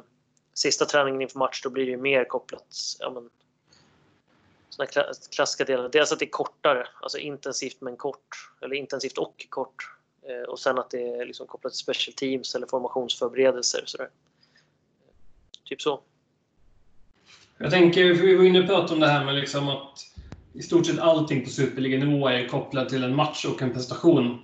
[0.53, 3.29] sista träningen inför match, då blir det ju mer kopplat, ja men,
[4.77, 5.03] såna
[5.35, 5.89] klassiska delar.
[5.89, 9.75] Dels att det är kortare, alltså intensivt men kort, eller intensivt och kort.
[10.29, 13.83] Eh, och sen att det är liksom kopplat till special teams eller formationsförberedelser.
[13.85, 14.09] Sådär.
[15.65, 15.99] Typ så.
[17.57, 19.99] Jag tänker, vi var inne och pratade om det här med liksom att
[20.53, 24.43] i stort sett allting på superliganivå är kopplat till en match och en prestation.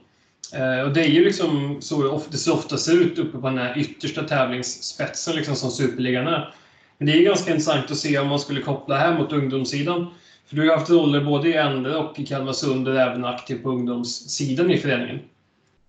[0.54, 3.58] Eh, och det är ju liksom så det så ofta ser ut uppe på den
[3.58, 6.56] här yttersta tävlingsspetsen liksom som superligan är.
[6.98, 10.14] Men det är ganska intressant att se om man skulle koppla här mot ungdomssidan.
[10.46, 13.70] För du har haft roller både i Ände och i Kalmarsund och även aktiv på
[13.70, 15.20] ungdomssidan i föreningen.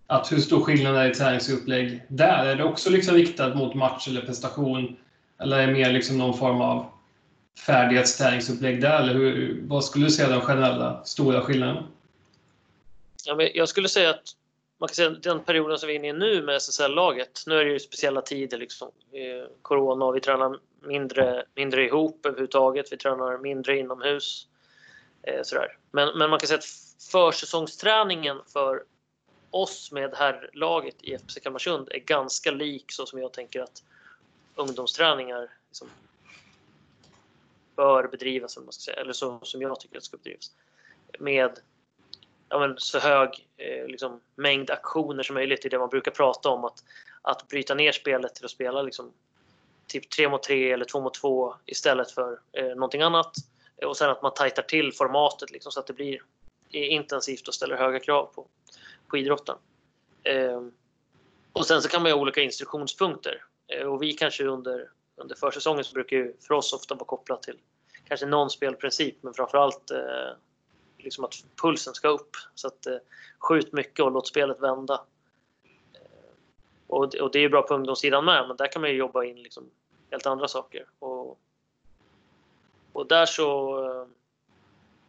[0.06, 2.46] Att hur stor skillnad är i träningsupplägg där?
[2.46, 4.96] Är det också liksom riktat mot match eller prestation?
[5.40, 6.86] Eller är det mer liksom någon form av
[7.66, 9.02] färdighetsträningsupplägg där?
[9.02, 11.84] Eller hur, vad skulle du säga är den generella stora skillnaden?
[13.26, 14.22] Ja, men jag skulle säga att
[14.80, 17.42] man kan säga den perioden som vi är inne i nu med SSL-laget.
[17.46, 22.26] Nu är det ju speciella tider, liksom, eh, corona och vi tränar mindre, mindre ihop
[22.26, 22.92] överhuvudtaget.
[22.92, 24.48] Vi tränar mindre inomhus.
[25.22, 25.78] Eh, sådär.
[25.90, 26.64] Men, men man kan säga att
[27.10, 28.84] försäsongsträningen för
[29.50, 33.82] oss med herrlaget i FPC Kalmarsund är ganska lik så som jag tänker att
[34.54, 35.88] ungdomsträningar liksom
[37.76, 40.52] bör bedrivas, eller, man ska säga, eller så som jag tycker att det ska bedrivas.
[41.18, 41.58] Med
[42.48, 45.64] ja, men, så hög eh, liksom, mängd aktioner som möjligt.
[45.64, 46.64] i det man brukar prata om.
[46.64, 46.84] Att,
[47.22, 49.12] att bryta ner spelet till att spela liksom,
[49.86, 53.32] typ 3 mot 3 eller 2 mot 2 istället för eh, någonting annat.
[53.86, 56.22] Och sen att man tajtar till formatet liksom, så att det blir
[56.72, 58.46] eh, intensivt och ställer höga krav på,
[59.08, 59.56] på idrotten.
[60.22, 60.62] Eh,
[61.52, 63.44] och sen så kan man ha olika instruktionspunkter.
[63.68, 67.42] Eh, och vi kanske under, under försäsongen så brukar ju för oss ofta vara kopplat
[67.42, 67.58] till
[68.08, 70.36] kanske någon spelprincip men framförallt eh,
[70.98, 72.30] liksom att pulsen ska upp.
[72.54, 72.96] Så att eh,
[73.38, 75.04] skjut mycket och låt spelet vända.
[76.86, 79.24] Och, och, det är ju bra på ungdomssidan med, men där kan man ju jobba
[79.24, 79.70] in liksom
[80.10, 80.86] helt andra saker.
[80.98, 81.38] Och,
[82.92, 83.78] och där så...
[83.84, 84.06] Eh,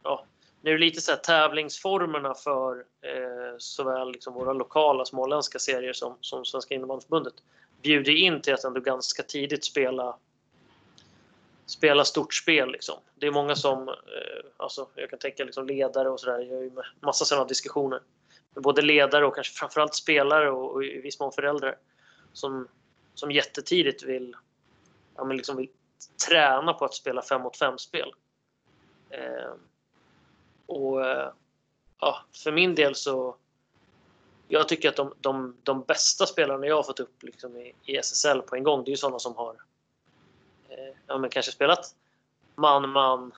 [0.04, 0.26] ja,
[0.62, 5.94] nu är det lite så här tävlingsformerna för eh, såväl liksom våra lokala småländska serier
[5.94, 7.34] som, som Svenska innebandyförbundet
[7.82, 10.18] bjuder in till att ändå ganska tidigt spela
[11.66, 12.72] spela stort spel.
[12.72, 12.96] Liksom.
[13.16, 13.96] Det är många som, eh,
[14.58, 18.00] alltså, jag kan tänka liksom ledare och sådär, jag har ju massa sådana diskussioner.
[18.56, 21.76] Både ledare och kanske framförallt spelare och, och i viss mån föräldrar
[22.34, 22.68] som,
[23.14, 24.36] som jättetidigt vill,
[25.16, 25.70] ja, men liksom vill
[26.28, 28.14] träna på att spela 5 mot 5-spel.
[29.10, 29.54] Eh,
[30.66, 31.02] och
[32.00, 33.36] ja, för min del så
[34.48, 37.98] jag tycker att de, de, de bästa spelarna jag har fått upp liksom i, i
[37.98, 39.56] SSL på en gång, det är ju sådana som har
[40.78, 41.96] Eh, ja, men kanske spelat
[42.56, 43.32] man-man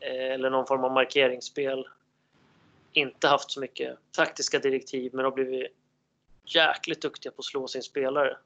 [0.00, 1.88] eh, eller någon form av markeringsspel.
[2.92, 5.76] Inte haft så mycket taktiska direktiv men har blivit
[6.44, 8.36] jäkligt duktiga på att slå sin spelare.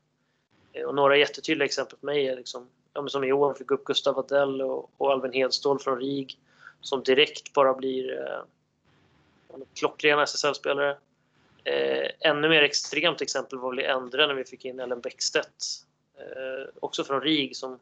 [0.72, 3.84] Eh, och några jättetydliga exempel på mig är liksom, ja, som i år fick upp
[3.84, 6.38] Gustav Adell och, och Alvin Hedstål från RIG
[6.80, 8.42] som direkt bara blir eh,
[9.74, 10.96] klockrena SSL-spelare.
[11.64, 15.64] Eh, ännu mer extremt exempel var väl i Endre när vi fick in Ellen Bäckstedt.
[16.18, 17.78] Eh, också från RIG som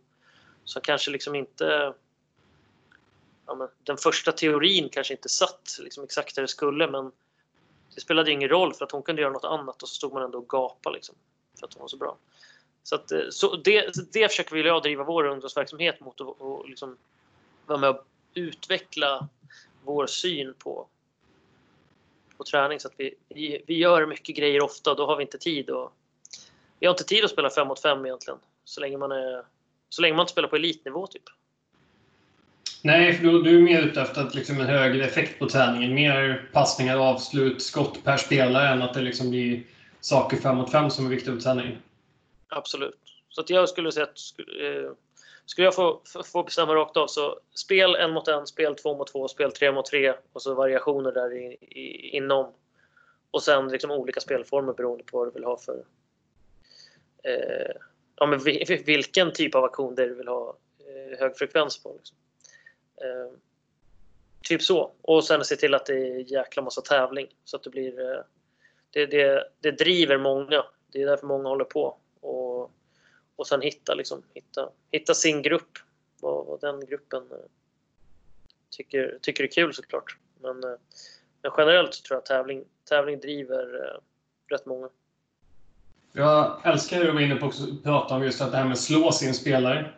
[0.65, 1.95] som kanske liksom inte...
[3.47, 7.13] Ja, men, den första teorin kanske inte satt liksom exakt där det skulle men
[7.95, 10.23] det spelade ingen roll för att hon kunde göra något annat och så stod man
[10.23, 11.15] ändå och gapade liksom,
[11.61, 12.17] för att hon var så bra.
[12.83, 16.69] Så, att, eh, så det, det försöker vi jag driva vår ungdomsverksamhet mot och, och
[16.69, 16.97] liksom
[17.67, 19.29] vara med och utveckla
[19.85, 20.87] vår syn på,
[22.37, 25.23] på träning så att vi, vi, vi gör mycket grejer ofta och då har vi
[25.23, 25.93] inte tid och
[26.79, 29.45] vi har inte tid att spela 5 mot 5 egentligen så länge man är
[29.89, 31.23] så länge man inte spelar på elitnivå typ.
[32.85, 35.95] Nej, för du, du är mer ute efter att liksom en högre effekt på träningen.
[35.95, 39.63] Mer passningar, avslut, skott per spelare än att det liksom blir
[40.01, 41.79] saker fem mot fem som är viktiga på träningen.
[42.49, 42.99] Absolut.
[43.29, 44.19] Så att jag skulle säga att
[44.61, 44.93] eh,
[45.47, 46.01] skulle jag få,
[46.33, 49.73] få bestämma rakt av så spel en mot en, spel två mot två, spel tre
[49.73, 52.53] mot tre och så variationer där i, i, inom.
[53.31, 55.85] Och sen liksom olika spelformer beroende på vad du vill ha för
[57.23, 57.75] eh,
[58.17, 58.39] ja, men
[58.85, 61.95] vilken typ av aktion det är du vill ha eh, hög frekvens på.
[61.99, 62.17] Liksom.
[63.03, 63.33] Eh,
[64.43, 64.93] typ så.
[65.03, 68.23] Och sen se till att det är jäkla massa tävling så att det blir eh,
[68.91, 70.65] det, det, det driver många.
[70.93, 71.97] Det är därför många håller på.
[72.21, 72.71] Och,
[73.37, 75.79] och sen hitta, liksom, hitta, hitta sin grupp.
[76.21, 77.37] Vad, vad den gruppen eh,
[78.71, 80.17] tycker, tycker är kul såklart.
[80.41, 80.79] Men, eh,
[81.43, 84.01] men generellt så tror jag att tävling, tävling driver eh,
[84.55, 84.89] rätt många.
[86.13, 88.73] Jag älskar hur du var inne på att prata om just att det här med
[88.73, 89.93] att slå sin spelare.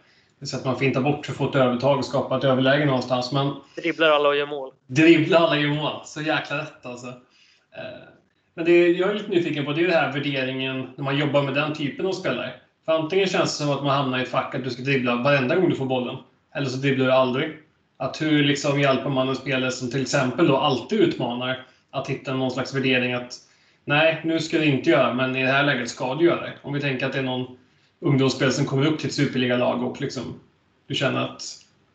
[0.44, 3.32] Så att man fintar bort för att få ett övertag och skapa ett överläge någonstans.
[3.32, 4.70] Men dribblar alla och gör mål.
[4.86, 6.00] Dribblar alla och gör mål.
[6.04, 7.06] Så jäkla rätt alltså.
[7.06, 8.08] Eh,
[8.54, 11.42] men det jag är lite nyfiken på det är den här värderingen när man jobbar
[11.42, 12.52] med den typen av spelare.
[12.84, 15.16] För antingen känns det som att man hamnar i ett fack att du ska dribbla
[15.16, 16.16] varenda gång du får bollen.
[16.54, 17.58] Eller så dribblar du aldrig.
[17.96, 22.34] Att hur liksom hjälper man en spelare som till exempel då alltid utmanar att hitta
[22.34, 23.36] någon slags värdering att
[23.84, 26.52] nej, nu ska du inte göra men i det här läget ska du göra det.
[26.62, 27.58] Om vi tänker att det är någon
[28.04, 30.40] ungdomsspel som kommer upp till ett superligalag och liksom,
[30.86, 31.42] du känner att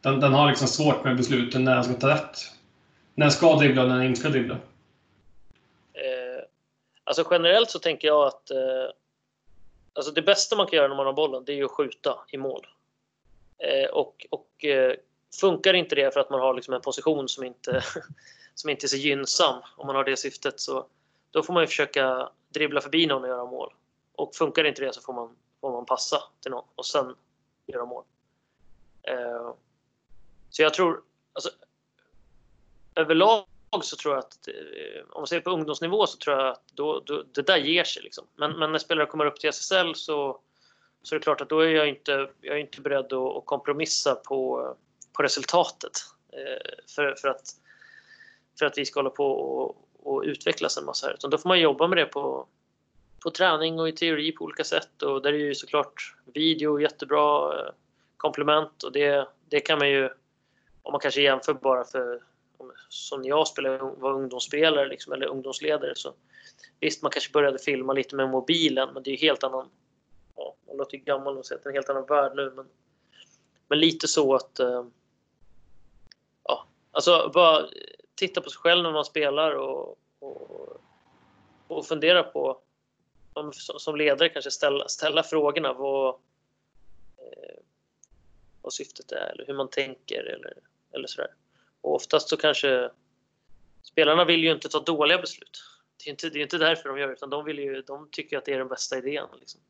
[0.02, 2.38] den, den har liksom svårt med besluten när den ska ta rätt.
[3.16, 4.54] När den ska dribbla och när den inte ska dribbla.
[5.94, 6.44] Eh,
[7.04, 8.58] alltså generellt så tänker jag att eh,
[9.94, 12.20] alltså det bästa man kan göra när man har bollen det är ju att skjuta
[12.32, 12.68] i mål.
[13.58, 14.94] Eh, och och eh,
[15.42, 17.84] funkar inte det för att man har liksom en position som inte,
[18.56, 20.86] som inte är så gynnsam, om man har det syftet, så
[21.32, 23.74] då får man ju försöka dribbla förbi någon och göra mål.
[24.16, 27.16] Och funkar inte det så får man, får man passa till någon och sen
[27.66, 28.04] göra mål.
[29.04, 29.54] Eh,
[30.50, 31.02] så jag tror,
[31.34, 31.50] alltså,
[32.96, 33.46] överlag
[33.82, 37.04] så tror jag att eh, om man ser på ungdomsnivå så tror jag att då,
[37.06, 38.04] då, det där ger sig.
[38.04, 38.28] Liksom.
[38.36, 40.40] Men, men när spelare kommer upp till SSL så,
[41.04, 43.46] så är det klart att då är jag inte, jag är inte beredd att, att
[43.46, 44.76] kompromissa på,
[45.14, 45.92] på resultatet.
[46.34, 47.50] Eh, för, för, att,
[48.60, 51.14] för att vi ska hålla på och, och utvecklas en massa här.
[51.14, 52.48] Utan då får man jobba med det på,
[53.24, 55.02] på träning och i teori på olika sätt.
[55.02, 57.72] Och där är ju såklart video jättebra eh,
[58.18, 60.10] komplement och det, det kan man ju,
[60.84, 62.22] om man kanske jämför bara för
[62.90, 66.14] som när jag spelade, var ungdomsspelare liksom, eller ungdomsledare så
[66.80, 69.70] visst, man kanske började filma lite med mobilen, men det är ju helt annan.
[70.36, 72.68] Ja, man låter ju gammal och är en helt annan värld nu, men,
[73.68, 74.60] men lite så att.
[74.60, 74.86] Eh,
[76.44, 77.68] ja, alltså bara
[78.16, 80.82] titta på sig själv när man spelar och, och,
[81.68, 82.62] och fundera på
[83.54, 86.10] som, som ledare kanske ställa, ställa frågorna vad,
[87.18, 87.60] eh,
[88.62, 90.54] vad syftet är eller hur man tänker eller,
[90.94, 91.34] eller sådär.
[91.82, 92.90] Och oftast så kanske
[93.84, 95.64] spelarna vill ju inte ta dåliga beslut.
[95.98, 98.10] Det är inte, det är inte därför de gör det, utan de, vill ju, de
[98.12, 99.28] tycker att det är den bästa idén.
[99.40, 99.62] Liksom.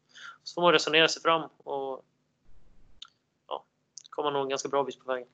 [0.44, 2.06] Så får man resonera sig fram och
[3.48, 3.66] ja,
[4.10, 5.28] komma nog en ganska bra bit på vägen.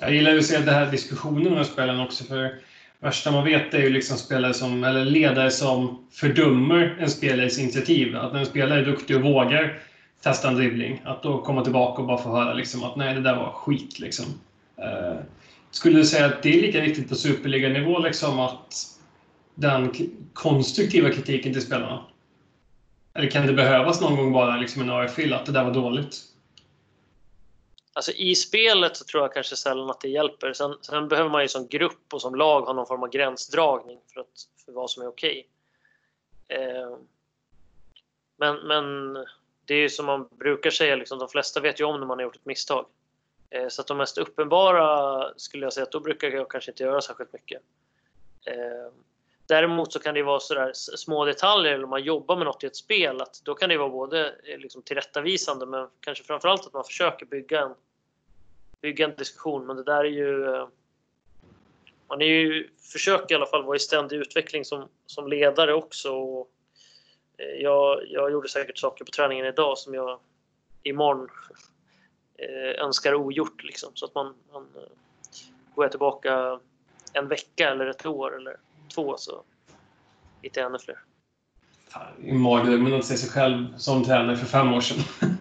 [0.00, 2.58] Jag gillar ju att se den här diskussionen med spelarna också, för
[3.00, 8.16] värsta man vet är ju liksom spelare som, eller ledare som fördömer en spelares initiativ.
[8.16, 9.82] Att när en spelare är duktig och vågar
[10.22, 13.20] testa en dribbling, att då komma tillbaka och bara få höra liksom att nej, det
[13.20, 13.98] där var skit.
[13.98, 14.24] Liksom.
[14.76, 15.20] Eh,
[15.70, 18.74] skulle du säga att det är lika viktigt på superliganivå, liksom att
[19.54, 19.94] den
[20.32, 22.02] konstruktiva kritiken till spelarna?
[23.14, 26.16] Eller kan det behövas någon gång bara liksom en örfil, att det där var dåligt?
[27.98, 30.52] Alltså i spelet så tror jag kanske sällan att det hjälper.
[30.52, 34.00] Sen, sen, behöver man ju som grupp och som lag ha någon form av gränsdragning
[34.12, 34.26] för, att,
[34.64, 35.48] för vad som är okej.
[36.44, 36.58] Okay.
[36.58, 36.96] Eh,
[38.36, 39.14] men, men
[39.64, 42.18] det är ju som man brukar säga, liksom, de flesta vet ju om när man
[42.18, 42.86] har gjort ett misstag.
[43.50, 46.82] Eh, så att de mest uppenbara skulle jag säga att då brukar jag kanske inte
[46.82, 47.62] göra särskilt mycket.
[48.44, 48.92] Eh,
[49.46, 52.66] däremot så kan det vara sådär små detaljer eller om man jobbar med något i
[52.66, 56.72] ett spel att då kan det vara både eh, liksom tillrättavisande men kanske framförallt att
[56.72, 57.74] man försöker bygga en,
[58.82, 59.66] bygga en diskussion.
[59.66, 60.68] Men det där är ju eh,
[62.08, 66.12] man är ju, försöker i alla fall vara i ständig utveckling som, som ledare också.
[66.12, 66.50] Och
[67.38, 70.20] eh, jag, jag gjorde säkert saker på träningen idag som jag
[70.82, 71.28] imorgon
[72.38, 73.64] Eh, önskar ogjort.
[73.64, 74.82] Liksom, så att man, man eh,
[75.74, 76.60] går jag tillbaka
[77.12, 78.56] en vecka eller ett år eller
[78.94, 79.42] två så
[80.42, 80.98] hittar jag ännu fler.
[82.18, 85.04] I mardrömmen att se sig själv som tränare för fem år sedan.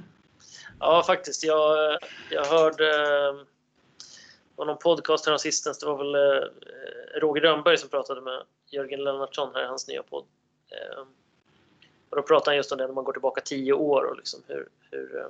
[0.80, 1.44] ja, faktiskt.
[1.44, 1.98] Jag,
[2.32, 5.80] jag hörde eh, det var någon podcast häromsistens.
[5.80, 6.48] Det var väl eh,
[7.20, 10.26] Roger Rönnberg som pratade med Jörgen Lennartsson här i hans nya podd.
[10.72, 11.00] Eh,
[12.10, 14.40] och då pratade han just om det när man går tillbaka tio år och liksom
[14.48, 15.28] hur, hur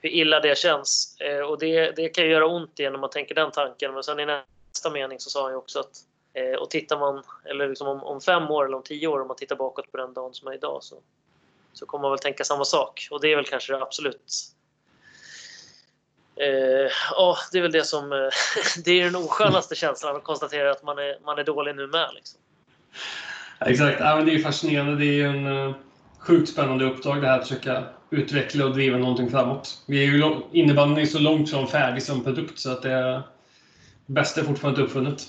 [0.00, 1.16] hur illa det känns.
[1.48, 3.94] Och det, det kan ju göra ont igen när man tänker den tanken.
[3.94, 6.04] Men sen i nästa mening så sa han ju också att
[6.60, 9.36] och tittar man, eller liksom om, om, fem år eller om tio år, om man
[9.36, 10.96] tittar bakåt på den dagen som är idag, så,
[11.78, 13.08] så kommer man väl tänka samma sak.
[13.10, 14.32] Och det är väl kanske det absolut
[16.36, 18.12] eh, ja, det är väl det som...
[18.12, 18.18] Eh,
[18.84, 22.10] det är den oskönaste känslan att konstatera att man är, man är dålig nu med.
[22.14, 22.40] Liksom.
[23.60, 24.00] exakt.
[24.00, 24.96] Ja, men det är fascinerande.
[24.96, 25.74] Det är ju en uh,
[26.18, 29.82] sjukt spännande uppdrag det här att försöka utveckla och driva någonting framåt.
[29.86, 33.22] Vi är ju, innebandyn är så långt från färdig som produkt så att det
[34.06, 35.28] bästa är fortfarande inte uppfunnet.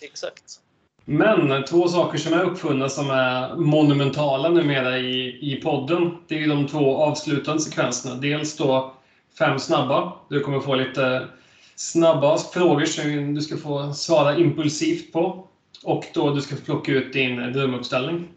[0.00, 0.60] Exakt.
[1.08, 6.38] Men två saker som är uppfunna som är monumentala numera i, i podden, det är
[6.38, 8.14] ju de två avslutande sekvenserna.
[8.14, 8.94] Dels då
[9.38, 10.12] fem snabba.
[10.28, 11.28] Du kommer få lite
[11.74, 15.48] snabba frågor som du ska få svara impulsivt på.
[15.84, 18.28] Och då du ska få plocka ut din drömuppställning.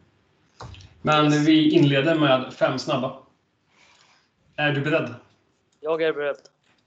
[1.01, 3.19] Men vi inleder med fem snabba.
[4.55, 5.15] Är du beredd?
[5.79, 6.37] Jag är beredd.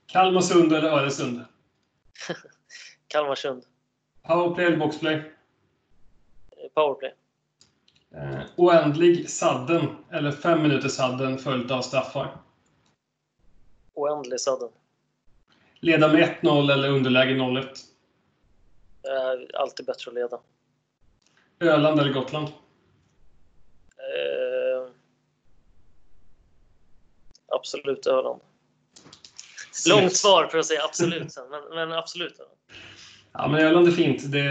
[0.07, 1.45] Kalmarsund eller Öresund?
[3.07, 3.63] Kalmarsund.
[4.27, 5.21] Powerplay eller boxplay?
[6.75, 7.13] Eh, powerplay.
[8.15, 12.37] Eh, oändlig sadden eller fem minuters sadden följt av straffar?
[13.93, 14.69] Oändlig sadden.
[15.79, 17.63] Leda med 1-0 eller underläge 0-1?
[19.03, 20.39] Eh, alltid bättre att leda.
[21.59, 22.47] Öland eller Gotland?
[27.63, 28.41] absolut Öland.
[29.89, 32.57] Långt svar för att säga absolut sen, men, men absolut Öland.
[33.31, 34.31] Ja, men Öland är fint.
[34.31, 34.45] Det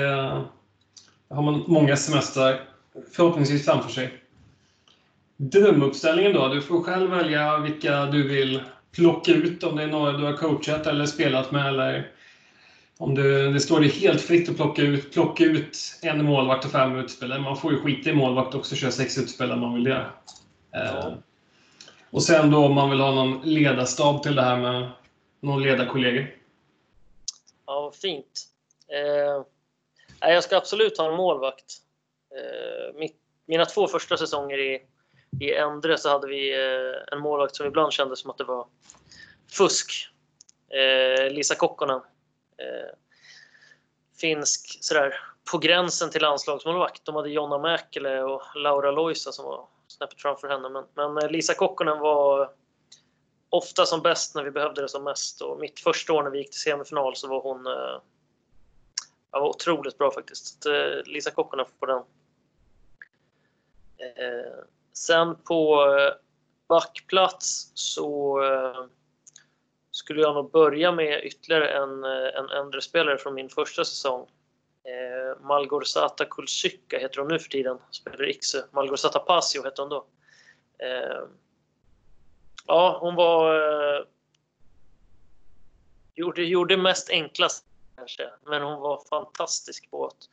[1.32, 2.68] har man många semestrar
[3.12, 4.12] förhoppningsvis framför sig.
[5.36, 6.48] Drömuppställningen då?
[6.48, 8.62] Du får själv välja vilka du vill
[8.92, 12.12] plocka ut om det är några du har coachat eller spelat med eller
[12.98, 16.70] om du, det står dig helt fritt att plocka ut, plocka ut en målvakt och
[16.70, 17.40] fem utspelare.
[17.40, 20.06] Man får ju skita i målvakt också och köra sex utspelare om man vill det.
[20.72, 21.14] Ja.
[22.10, 24.90] Och sen då om man vill ha någon ledarstab till det här med
[25.40, 26.26] någon ledarkollega.
[27.66, 28.48] Ja, fint.
[28.88, 29.44] Eh,
[30.30, 31.76] jag ska absolut ha en målvakt.
[32.36, 33.16] Eh, mitt,
[33.46, 34.82] mina två första säsonger i,
[35.40, 38.66] i Endre så hade vi eh, en målvakt som ibland kändes som att det var
[39.50, 40.08] fusk.
[40.70, 42.00] Eh, Lisa Kokkonen.
[42.58, 42.96] Eh,
[44.20, 45.14] finsk, sådär,
[45.50, 47.04] på gränsen till landslagsmålvakt.
[47.04, 50.68] De hade Jonna Mäkelä och Laura Loisa som var snäppet framför henne.
[50.68, 52.50] Men, men eh, Lisa Kokkonen var
[53.50, 55.42] ofta som bäst när vi behövde det som mest.
[55.42, 58.00] Och mitt första år när vi gick till semifinal så var hon eh,
[59.34, 60.62] eh, var otroligt bra faktiskt.
[60.62, 62.02] Så, eh, Lisa Kokkonen får den.
[63.98, 66.14] Eh, sen på eh,
[66.68, 68.84] backplats så eh,
[69.90, 74.28] skulle jag nog börja med ytterligare en, eh, en äldre spelare från min första säsong.
[74.84, 78.62] Eh, Malgorzata Kulsyka heter hon nu för tiden, spelar i Iksu.
[78.70, 80.06] Malgorzata Pasio hette hon då.
[80.78, 81.22] Eh,
[82.66, 83.54] ja, hon var...
[83.54, 84.04] Eh,
[86.14, 87.66] gjorde, gjorde mest enklast
[87.96, 90.28] kanske, men hon var fantastisk på att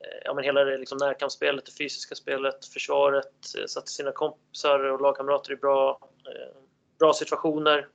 [0.00, 4.78] eh, ja, men hela det liksom närkampsspelet, det fysiska spelet, försvaret, eh, satte sina kompisar
[4.84, 6.56] och lagkamrater i bra, eh,
[6.98, 7.88] bra situationer.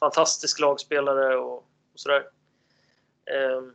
[0.00, 2.28] Fantastisk lagspelare och, och sådär.
[3.24, 3.74] Ehm,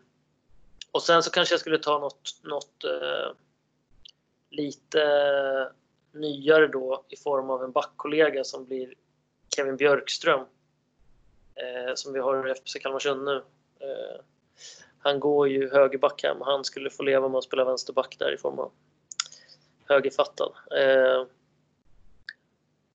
[0.92, 3.32] och sen så kanske jag skulle ta något, något eh,
[4.50, 5.72] lite
[6.12, 8.94] nyare då i form av en backkollega som blir
[9.56, 10.46] Kevin Björkström.
[11.96, 13.44] Som vi har i FBC Kalmarsund nu.
[15.00, 16.38] Han går ju högerback hem.
[16.42, 18.72] Han skulle få leva med att spela vänsterback där i form av
[19.86, 20.54] högerfattad.
[20.72, 21.26] Eh,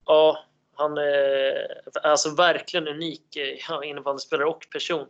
[0.05, 0.39] ja,
[0.75, 5.07] han är alltså verkligen unik eh, ja, innebandyspelare och person.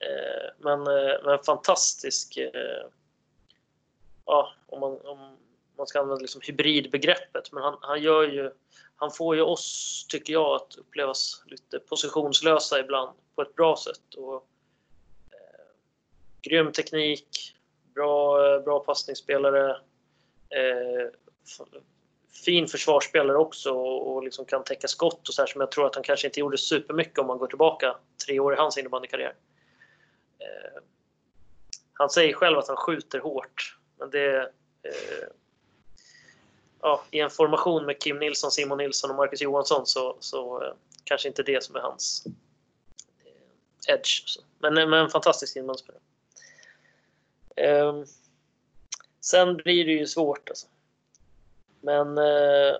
[0.00, 2.36] Eh, men, eh, men fantastisk.
[2.36, 2.86] Eh,
[4.24, 5.36] ja, om man, om
[5.76, 7.52] man ska använda liksom hybridbegreppet.
[7.52, 8.50] Men han, han, gör ju,
[8.96, 14.14] han får ju oss, tycker jag, att upplevas lite positionslösa ibland på ett bra sätt.
[14.16, 14.48] Och,
[16.48, 17.56] grym teknik,
[17.94, 19.70] bra, bra passningsspelare.
[20.50, 21.10] Eh,
[22.44, 25.94] fin försvarsspelare också och, liksom kan täcka skott och så här, som jag tror att
[25.94, 29.34] han kanske inte gjorde supermycket om man går tillbaka tre år i hans innebandykarriär.
[30.38, 30.82] Eh,
[31.92, 34.36] han säger själv att han skjuter hårt, men det
[34.82, 35.28] eh,
[36.80, 40.72] ja, i en formation med Kim Nilsson, Simon Nilsson och Marcus Johansson så, så eh,
[41.04, 42.26] kanske inte det som är hans
[43.24, 44.38] eh, edge.
[44.58, 46.02] Men, eh, men en fantastisk innebandyspelare.
[47.56, 48.02] Eh,
[49.20, 50.66] sen blir det ju svårt alltså.
[51.80, 52.74] Men eh,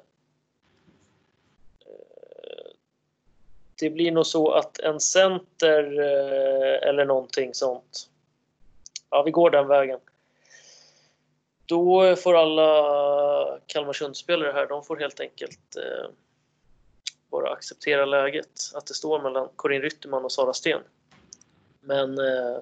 [1.85, 2.71] eh,
[3.81, 8.11] det blir nog så att en center eh, eller någonting sånt.
[9.11, 10.01] Ja, vi går den vägen.
[11.67, 16.11] Då får alla Kalmarsundspelare här, de får helt enkelt eh,
[17.31, 18.61] bara acceptera läget.
[18.75, 20.83] Att det står mellan Corinne Rytterman och Sara Sten.
[21.81, 22.59] Men eh,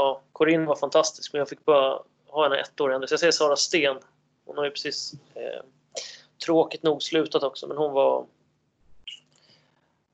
[0.00, 3.06] ja, Corinne var fantastisk, men jag fick bara ha henne ett år ändå.
[3.06, 3.96] Så jag säger Sara Sten
[4.44, 5.62] hon har ju precis eh,
[6.44, 8.26] tråkigt nog slutat också, men hon var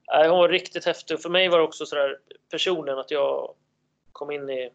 [0.09, 1.23] Nej, hon var riktigt häftig.
[1.23, 2.19] För mig var det också sådär
[2.51, 3.55] personligen att jag
[4.13, 4.71] kom in i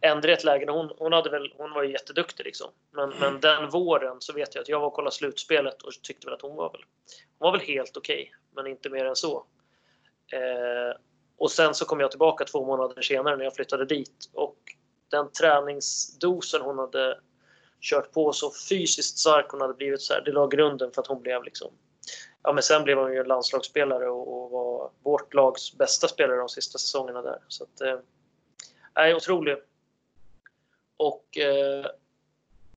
[0.00, 0.70] ändra ett läge.
[0.70, 2.70] Hon, hon, hade väl, hon var ju jätteduktig liksom.
[2.90, 3.18] Men, mm.
[3.20, 6.34] men den våren så vet jag att jag var och kollade slutspelet och tyckte väl
[6.34, 6.84] att hon var väl,
[7.38, 9.44] hon var väl helt okej, okay, men inte mer än så.
[10.32, 10.96] Eh,
[11.44, 14.56] och sen så kom jag tillbaka två månader senare när jag flyttade dit och
[15.10, 17.18] den träningsdosen hon hade
[17.80, 20.02] kört på så fysiskt stark hon hade blivit.
[20.02, 21.72] så här, Det la grunden för att hon blev liksom...
[22.42, 26.38] Ja, men sen blev hon ju en landslagsspelare och, och var vårt lags bästa spelare
[26.38, 27.38] de sista säsongerna där.
[27.48, 29.56] Så att, eh, otrolig.
[30.96, 31.86] Och eh,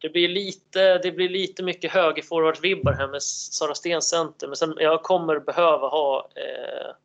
[0.02, 4.48] det blir lite, det blir lite mycket högerforwardsvibbar här med Sara Sten center.
[4.48, 6.96] Men sen, jag kommer behöva ha eh,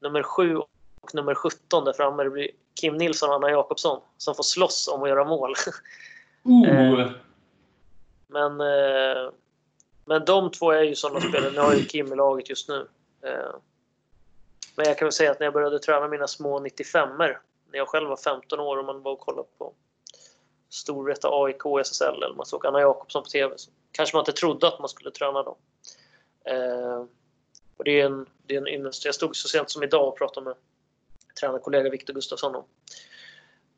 [0.00, 0.56] nummer 7
[1.06, 2.24] och nummer 17 där framme.
[2.24, 2.50] Det blir
[2.80, 5.50] Kim Nilsson och Anna Jakobsson som får slåss om att göra mål.
[5.50, 5.56] Uh.
[6.68, 7.10] Eh,
[8.26, 9.30] men, eh,
[10.04, 11.50] men de två är ju sådana spelare.
[11.50, 12.88] Nu har ju Kim i laget just nu.
[13.22, 13.54] Eh,
[14.76, 17.40] men jag kan väl säga att när jag började träna mina små 95 er
[17.70, 19.72] när jag själv var 15 år och man var och kollade på
[20.68, 24.68] Storvreta AIK SSL eller man såg Anna Jakobsson på TV så kanske man inte trodde
[24.68, 25.56] att man skulle träna dem.
[26.44, 27.04] Eh,
[27.76, 29.04] och det är en, det är en ynnest.
[29.04, 30.54] Jag stod så sent som idag och pratade med
[31.40, 32.64] tränarkollega Viktor Gustafsson om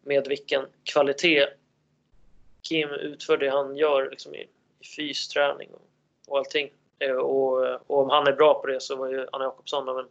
[0.02, 1.46] med vilken kvalitet
[2.62, 4.48] Kim utför det han gör liksom i,
[4.80, 5.88] i fysträning och,
[6.28, 6.70] och allting.
[7.20, 10.08] och, och, om han är bra på det så var ju Anna Jakobsson en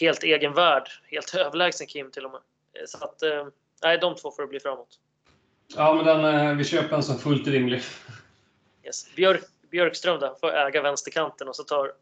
[0.00, 0.88] helt egen värld.
[1.04, 2.40] Helt överlägsen Kim till och med.
[2.88, 3.22] Så att,
[3.82, 4.98] nej, de två får det bli framåt.
[5.76, 7.82] Ja, men den, vi köper en som fullt rimlig.
[8.84, 9.14] Yes.
[9.14, 11.92] Björk, Björkström där får äga vänsterkanten och så tar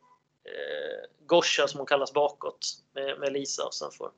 [0.47, 4.11] eh, Gosha, som hon kallas, bakåt med, med Lisa och sen får,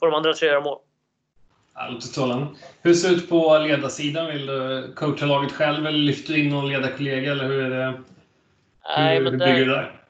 [0.00, 0.78] får de andra tre göra mål.
[2.00, 2.46] Strålande.
[2.82, 4.26] Hur ser det ut på ledarsidan?
[4.26, 7.32] Vill du coacha laget själv eller lyfter du in någon ledarkollega?
[7.32, 8.02] Eller hur, är det,
[8.96, 10.02] Nej, hur, men hur bygger du där?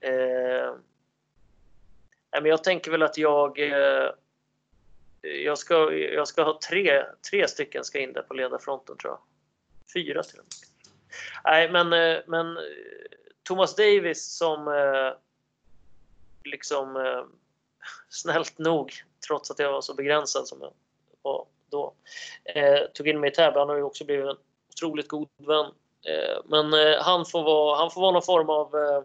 [0.00, 0.74] Eh,
[2.32, 4.10] nej, men jag tänker väl att jag eh,
[5.22, 9.20] jag ska, jag ska ha tre, tre stycken ska in där på ledarfronten tror jag.
[9.94, 10.52] Fyra till och med.
[11.44, 12.58] Nej, men, eh, men
[13.42, 15.12] Thomas Davis som eh,
[16.44, 17.24] liksom eh,
[18.08, 18.92] snällt nog,
[19.26, 20.72] trots att jag var så begränsad som jag
[21.22, 21.94] var då,
[22.44, 23.58] eh, tog in mig i Täby.
[23.58, 24.36] Han har ju också blivit en
[24.68, 25.66] otroligt god vän.
[26.06, 29.02] Eh, men eh, han, får vara, han får vara någon form av, eh,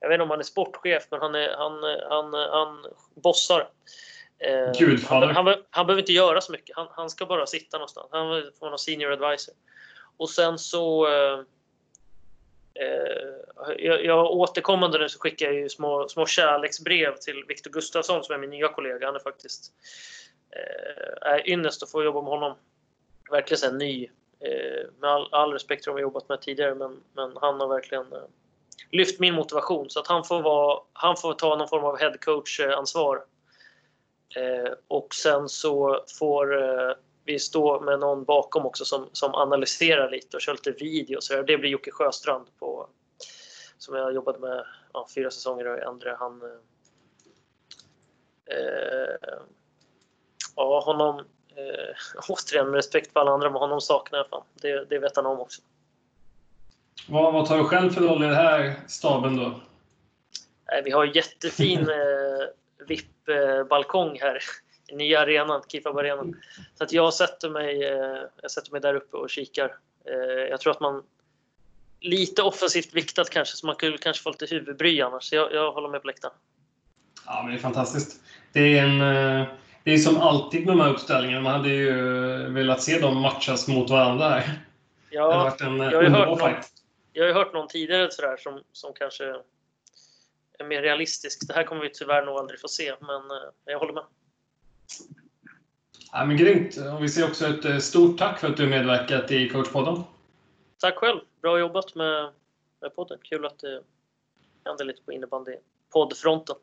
[0.00, 3.68] jag vet inte om han är sportchef, men han, är, han, han, han bossar.
[4.78, 5.26] Gudfader.
[5.26, 6.76] Han, han, han, behöver inte göra så mycket.
[6.90, 8.08] Han, ska bara sitta någonstans.
[8.10, 9.54] Han får vara någon senior advisor.
[10.16, 11.06] Och sen så
[12.80, 18.24] Eh, jag, jag återkommande nu så skickar jag ju små, små kärleksbrev till Viktor Gustafsson
[18.24, 19.06] som är min nya kollega.
[19.06, 19.72] Han är faktiskt
[20.50, 22.56] eh, är ynnest att få jobba med honom.
[23.30, 24.10] Verkligen en ny.
[24.40, 27.68] Eh, med all, all respekt för de har jobbat med tidigare men, men han har
[27.68, 28.18] verkligen eh,
[28.90, 33.24] lyft min motivation så att han får, vara, han får ta någon form av headcoach-ansvar.
[34.36, 36.94] Eh, eh, och sen så får eh,
[37.26, 41.20] vi står med någon bakom också som, som analyserar lite och kör lite video.
[41.20, 42.88] Så det blir Jocke Sjöstrand på,
[43.78, 46.16] som jag jobbat med ja, fyra säsonger och andra.
[46.16, 46.42] Han,
[48.46, 49.36] eh,
[50.56, 51.18] ja, honom,
[51.56, 54.44] eh, återigen med respekt för alla andra, men honom saknar jag fan.
[54.54, 55.62] Det, det vet han om också.
[57.08, 59.60] Vad, vad tar du själv för roll i den här staben då?
[60.84, 64.38] vi har jättefin eh, VIP-balkong här
[64.92, 66.36] nya arenan, Kifab arenan.
[66.74, 69.76] Så att jag sätter mig, eh, jag sätter mig där uppe och kikar.
[70.04, 71.02] Eh, jag tror att man
[72.00, 75.24] lite offensivt viktat kanske, så man skulle kanske få lite huvudbry annars.
[75.24, 76.34] Så jag, jag håller med på läktaren.
[77.26, 78.20] Ja, men det är fantastiskt.
[78.52, 79.46] Det är, en, eh,
[79.84, 81.42] det är som alltid med de här uppställningarna.
[81.42, 81.92] Man hade ju
[82.50, 84.60] velat se dem matchas mot varandra här.
[85.10, 86.54] Ja, det har varit en jag har hört någon.
[87.12, 89.24] Jag har ju hört någon tidigare sådär som, som kanske
[90.58, 91.48] är mer realistisk.
[91.48, 93.22] Det här kommer vi tyvärr nog aldrig få se, men
[93.64, 94.04] jag håller med.
[96.12, 96.76] Ja, men grymt!
[96.76, 100.02] Och vi säger också ett eh, stort tack för att du medverkat i coachpodden.
[100.80, 101.20] Tack själv!
[101.42, 102.32] Bra jobbat med,
[102.80, 103.18] med podden.
[103.22, 103.82] Kul att det
[104.64, 105.56] händer lite på innebandy
[105.92, 106.56] poddfronten.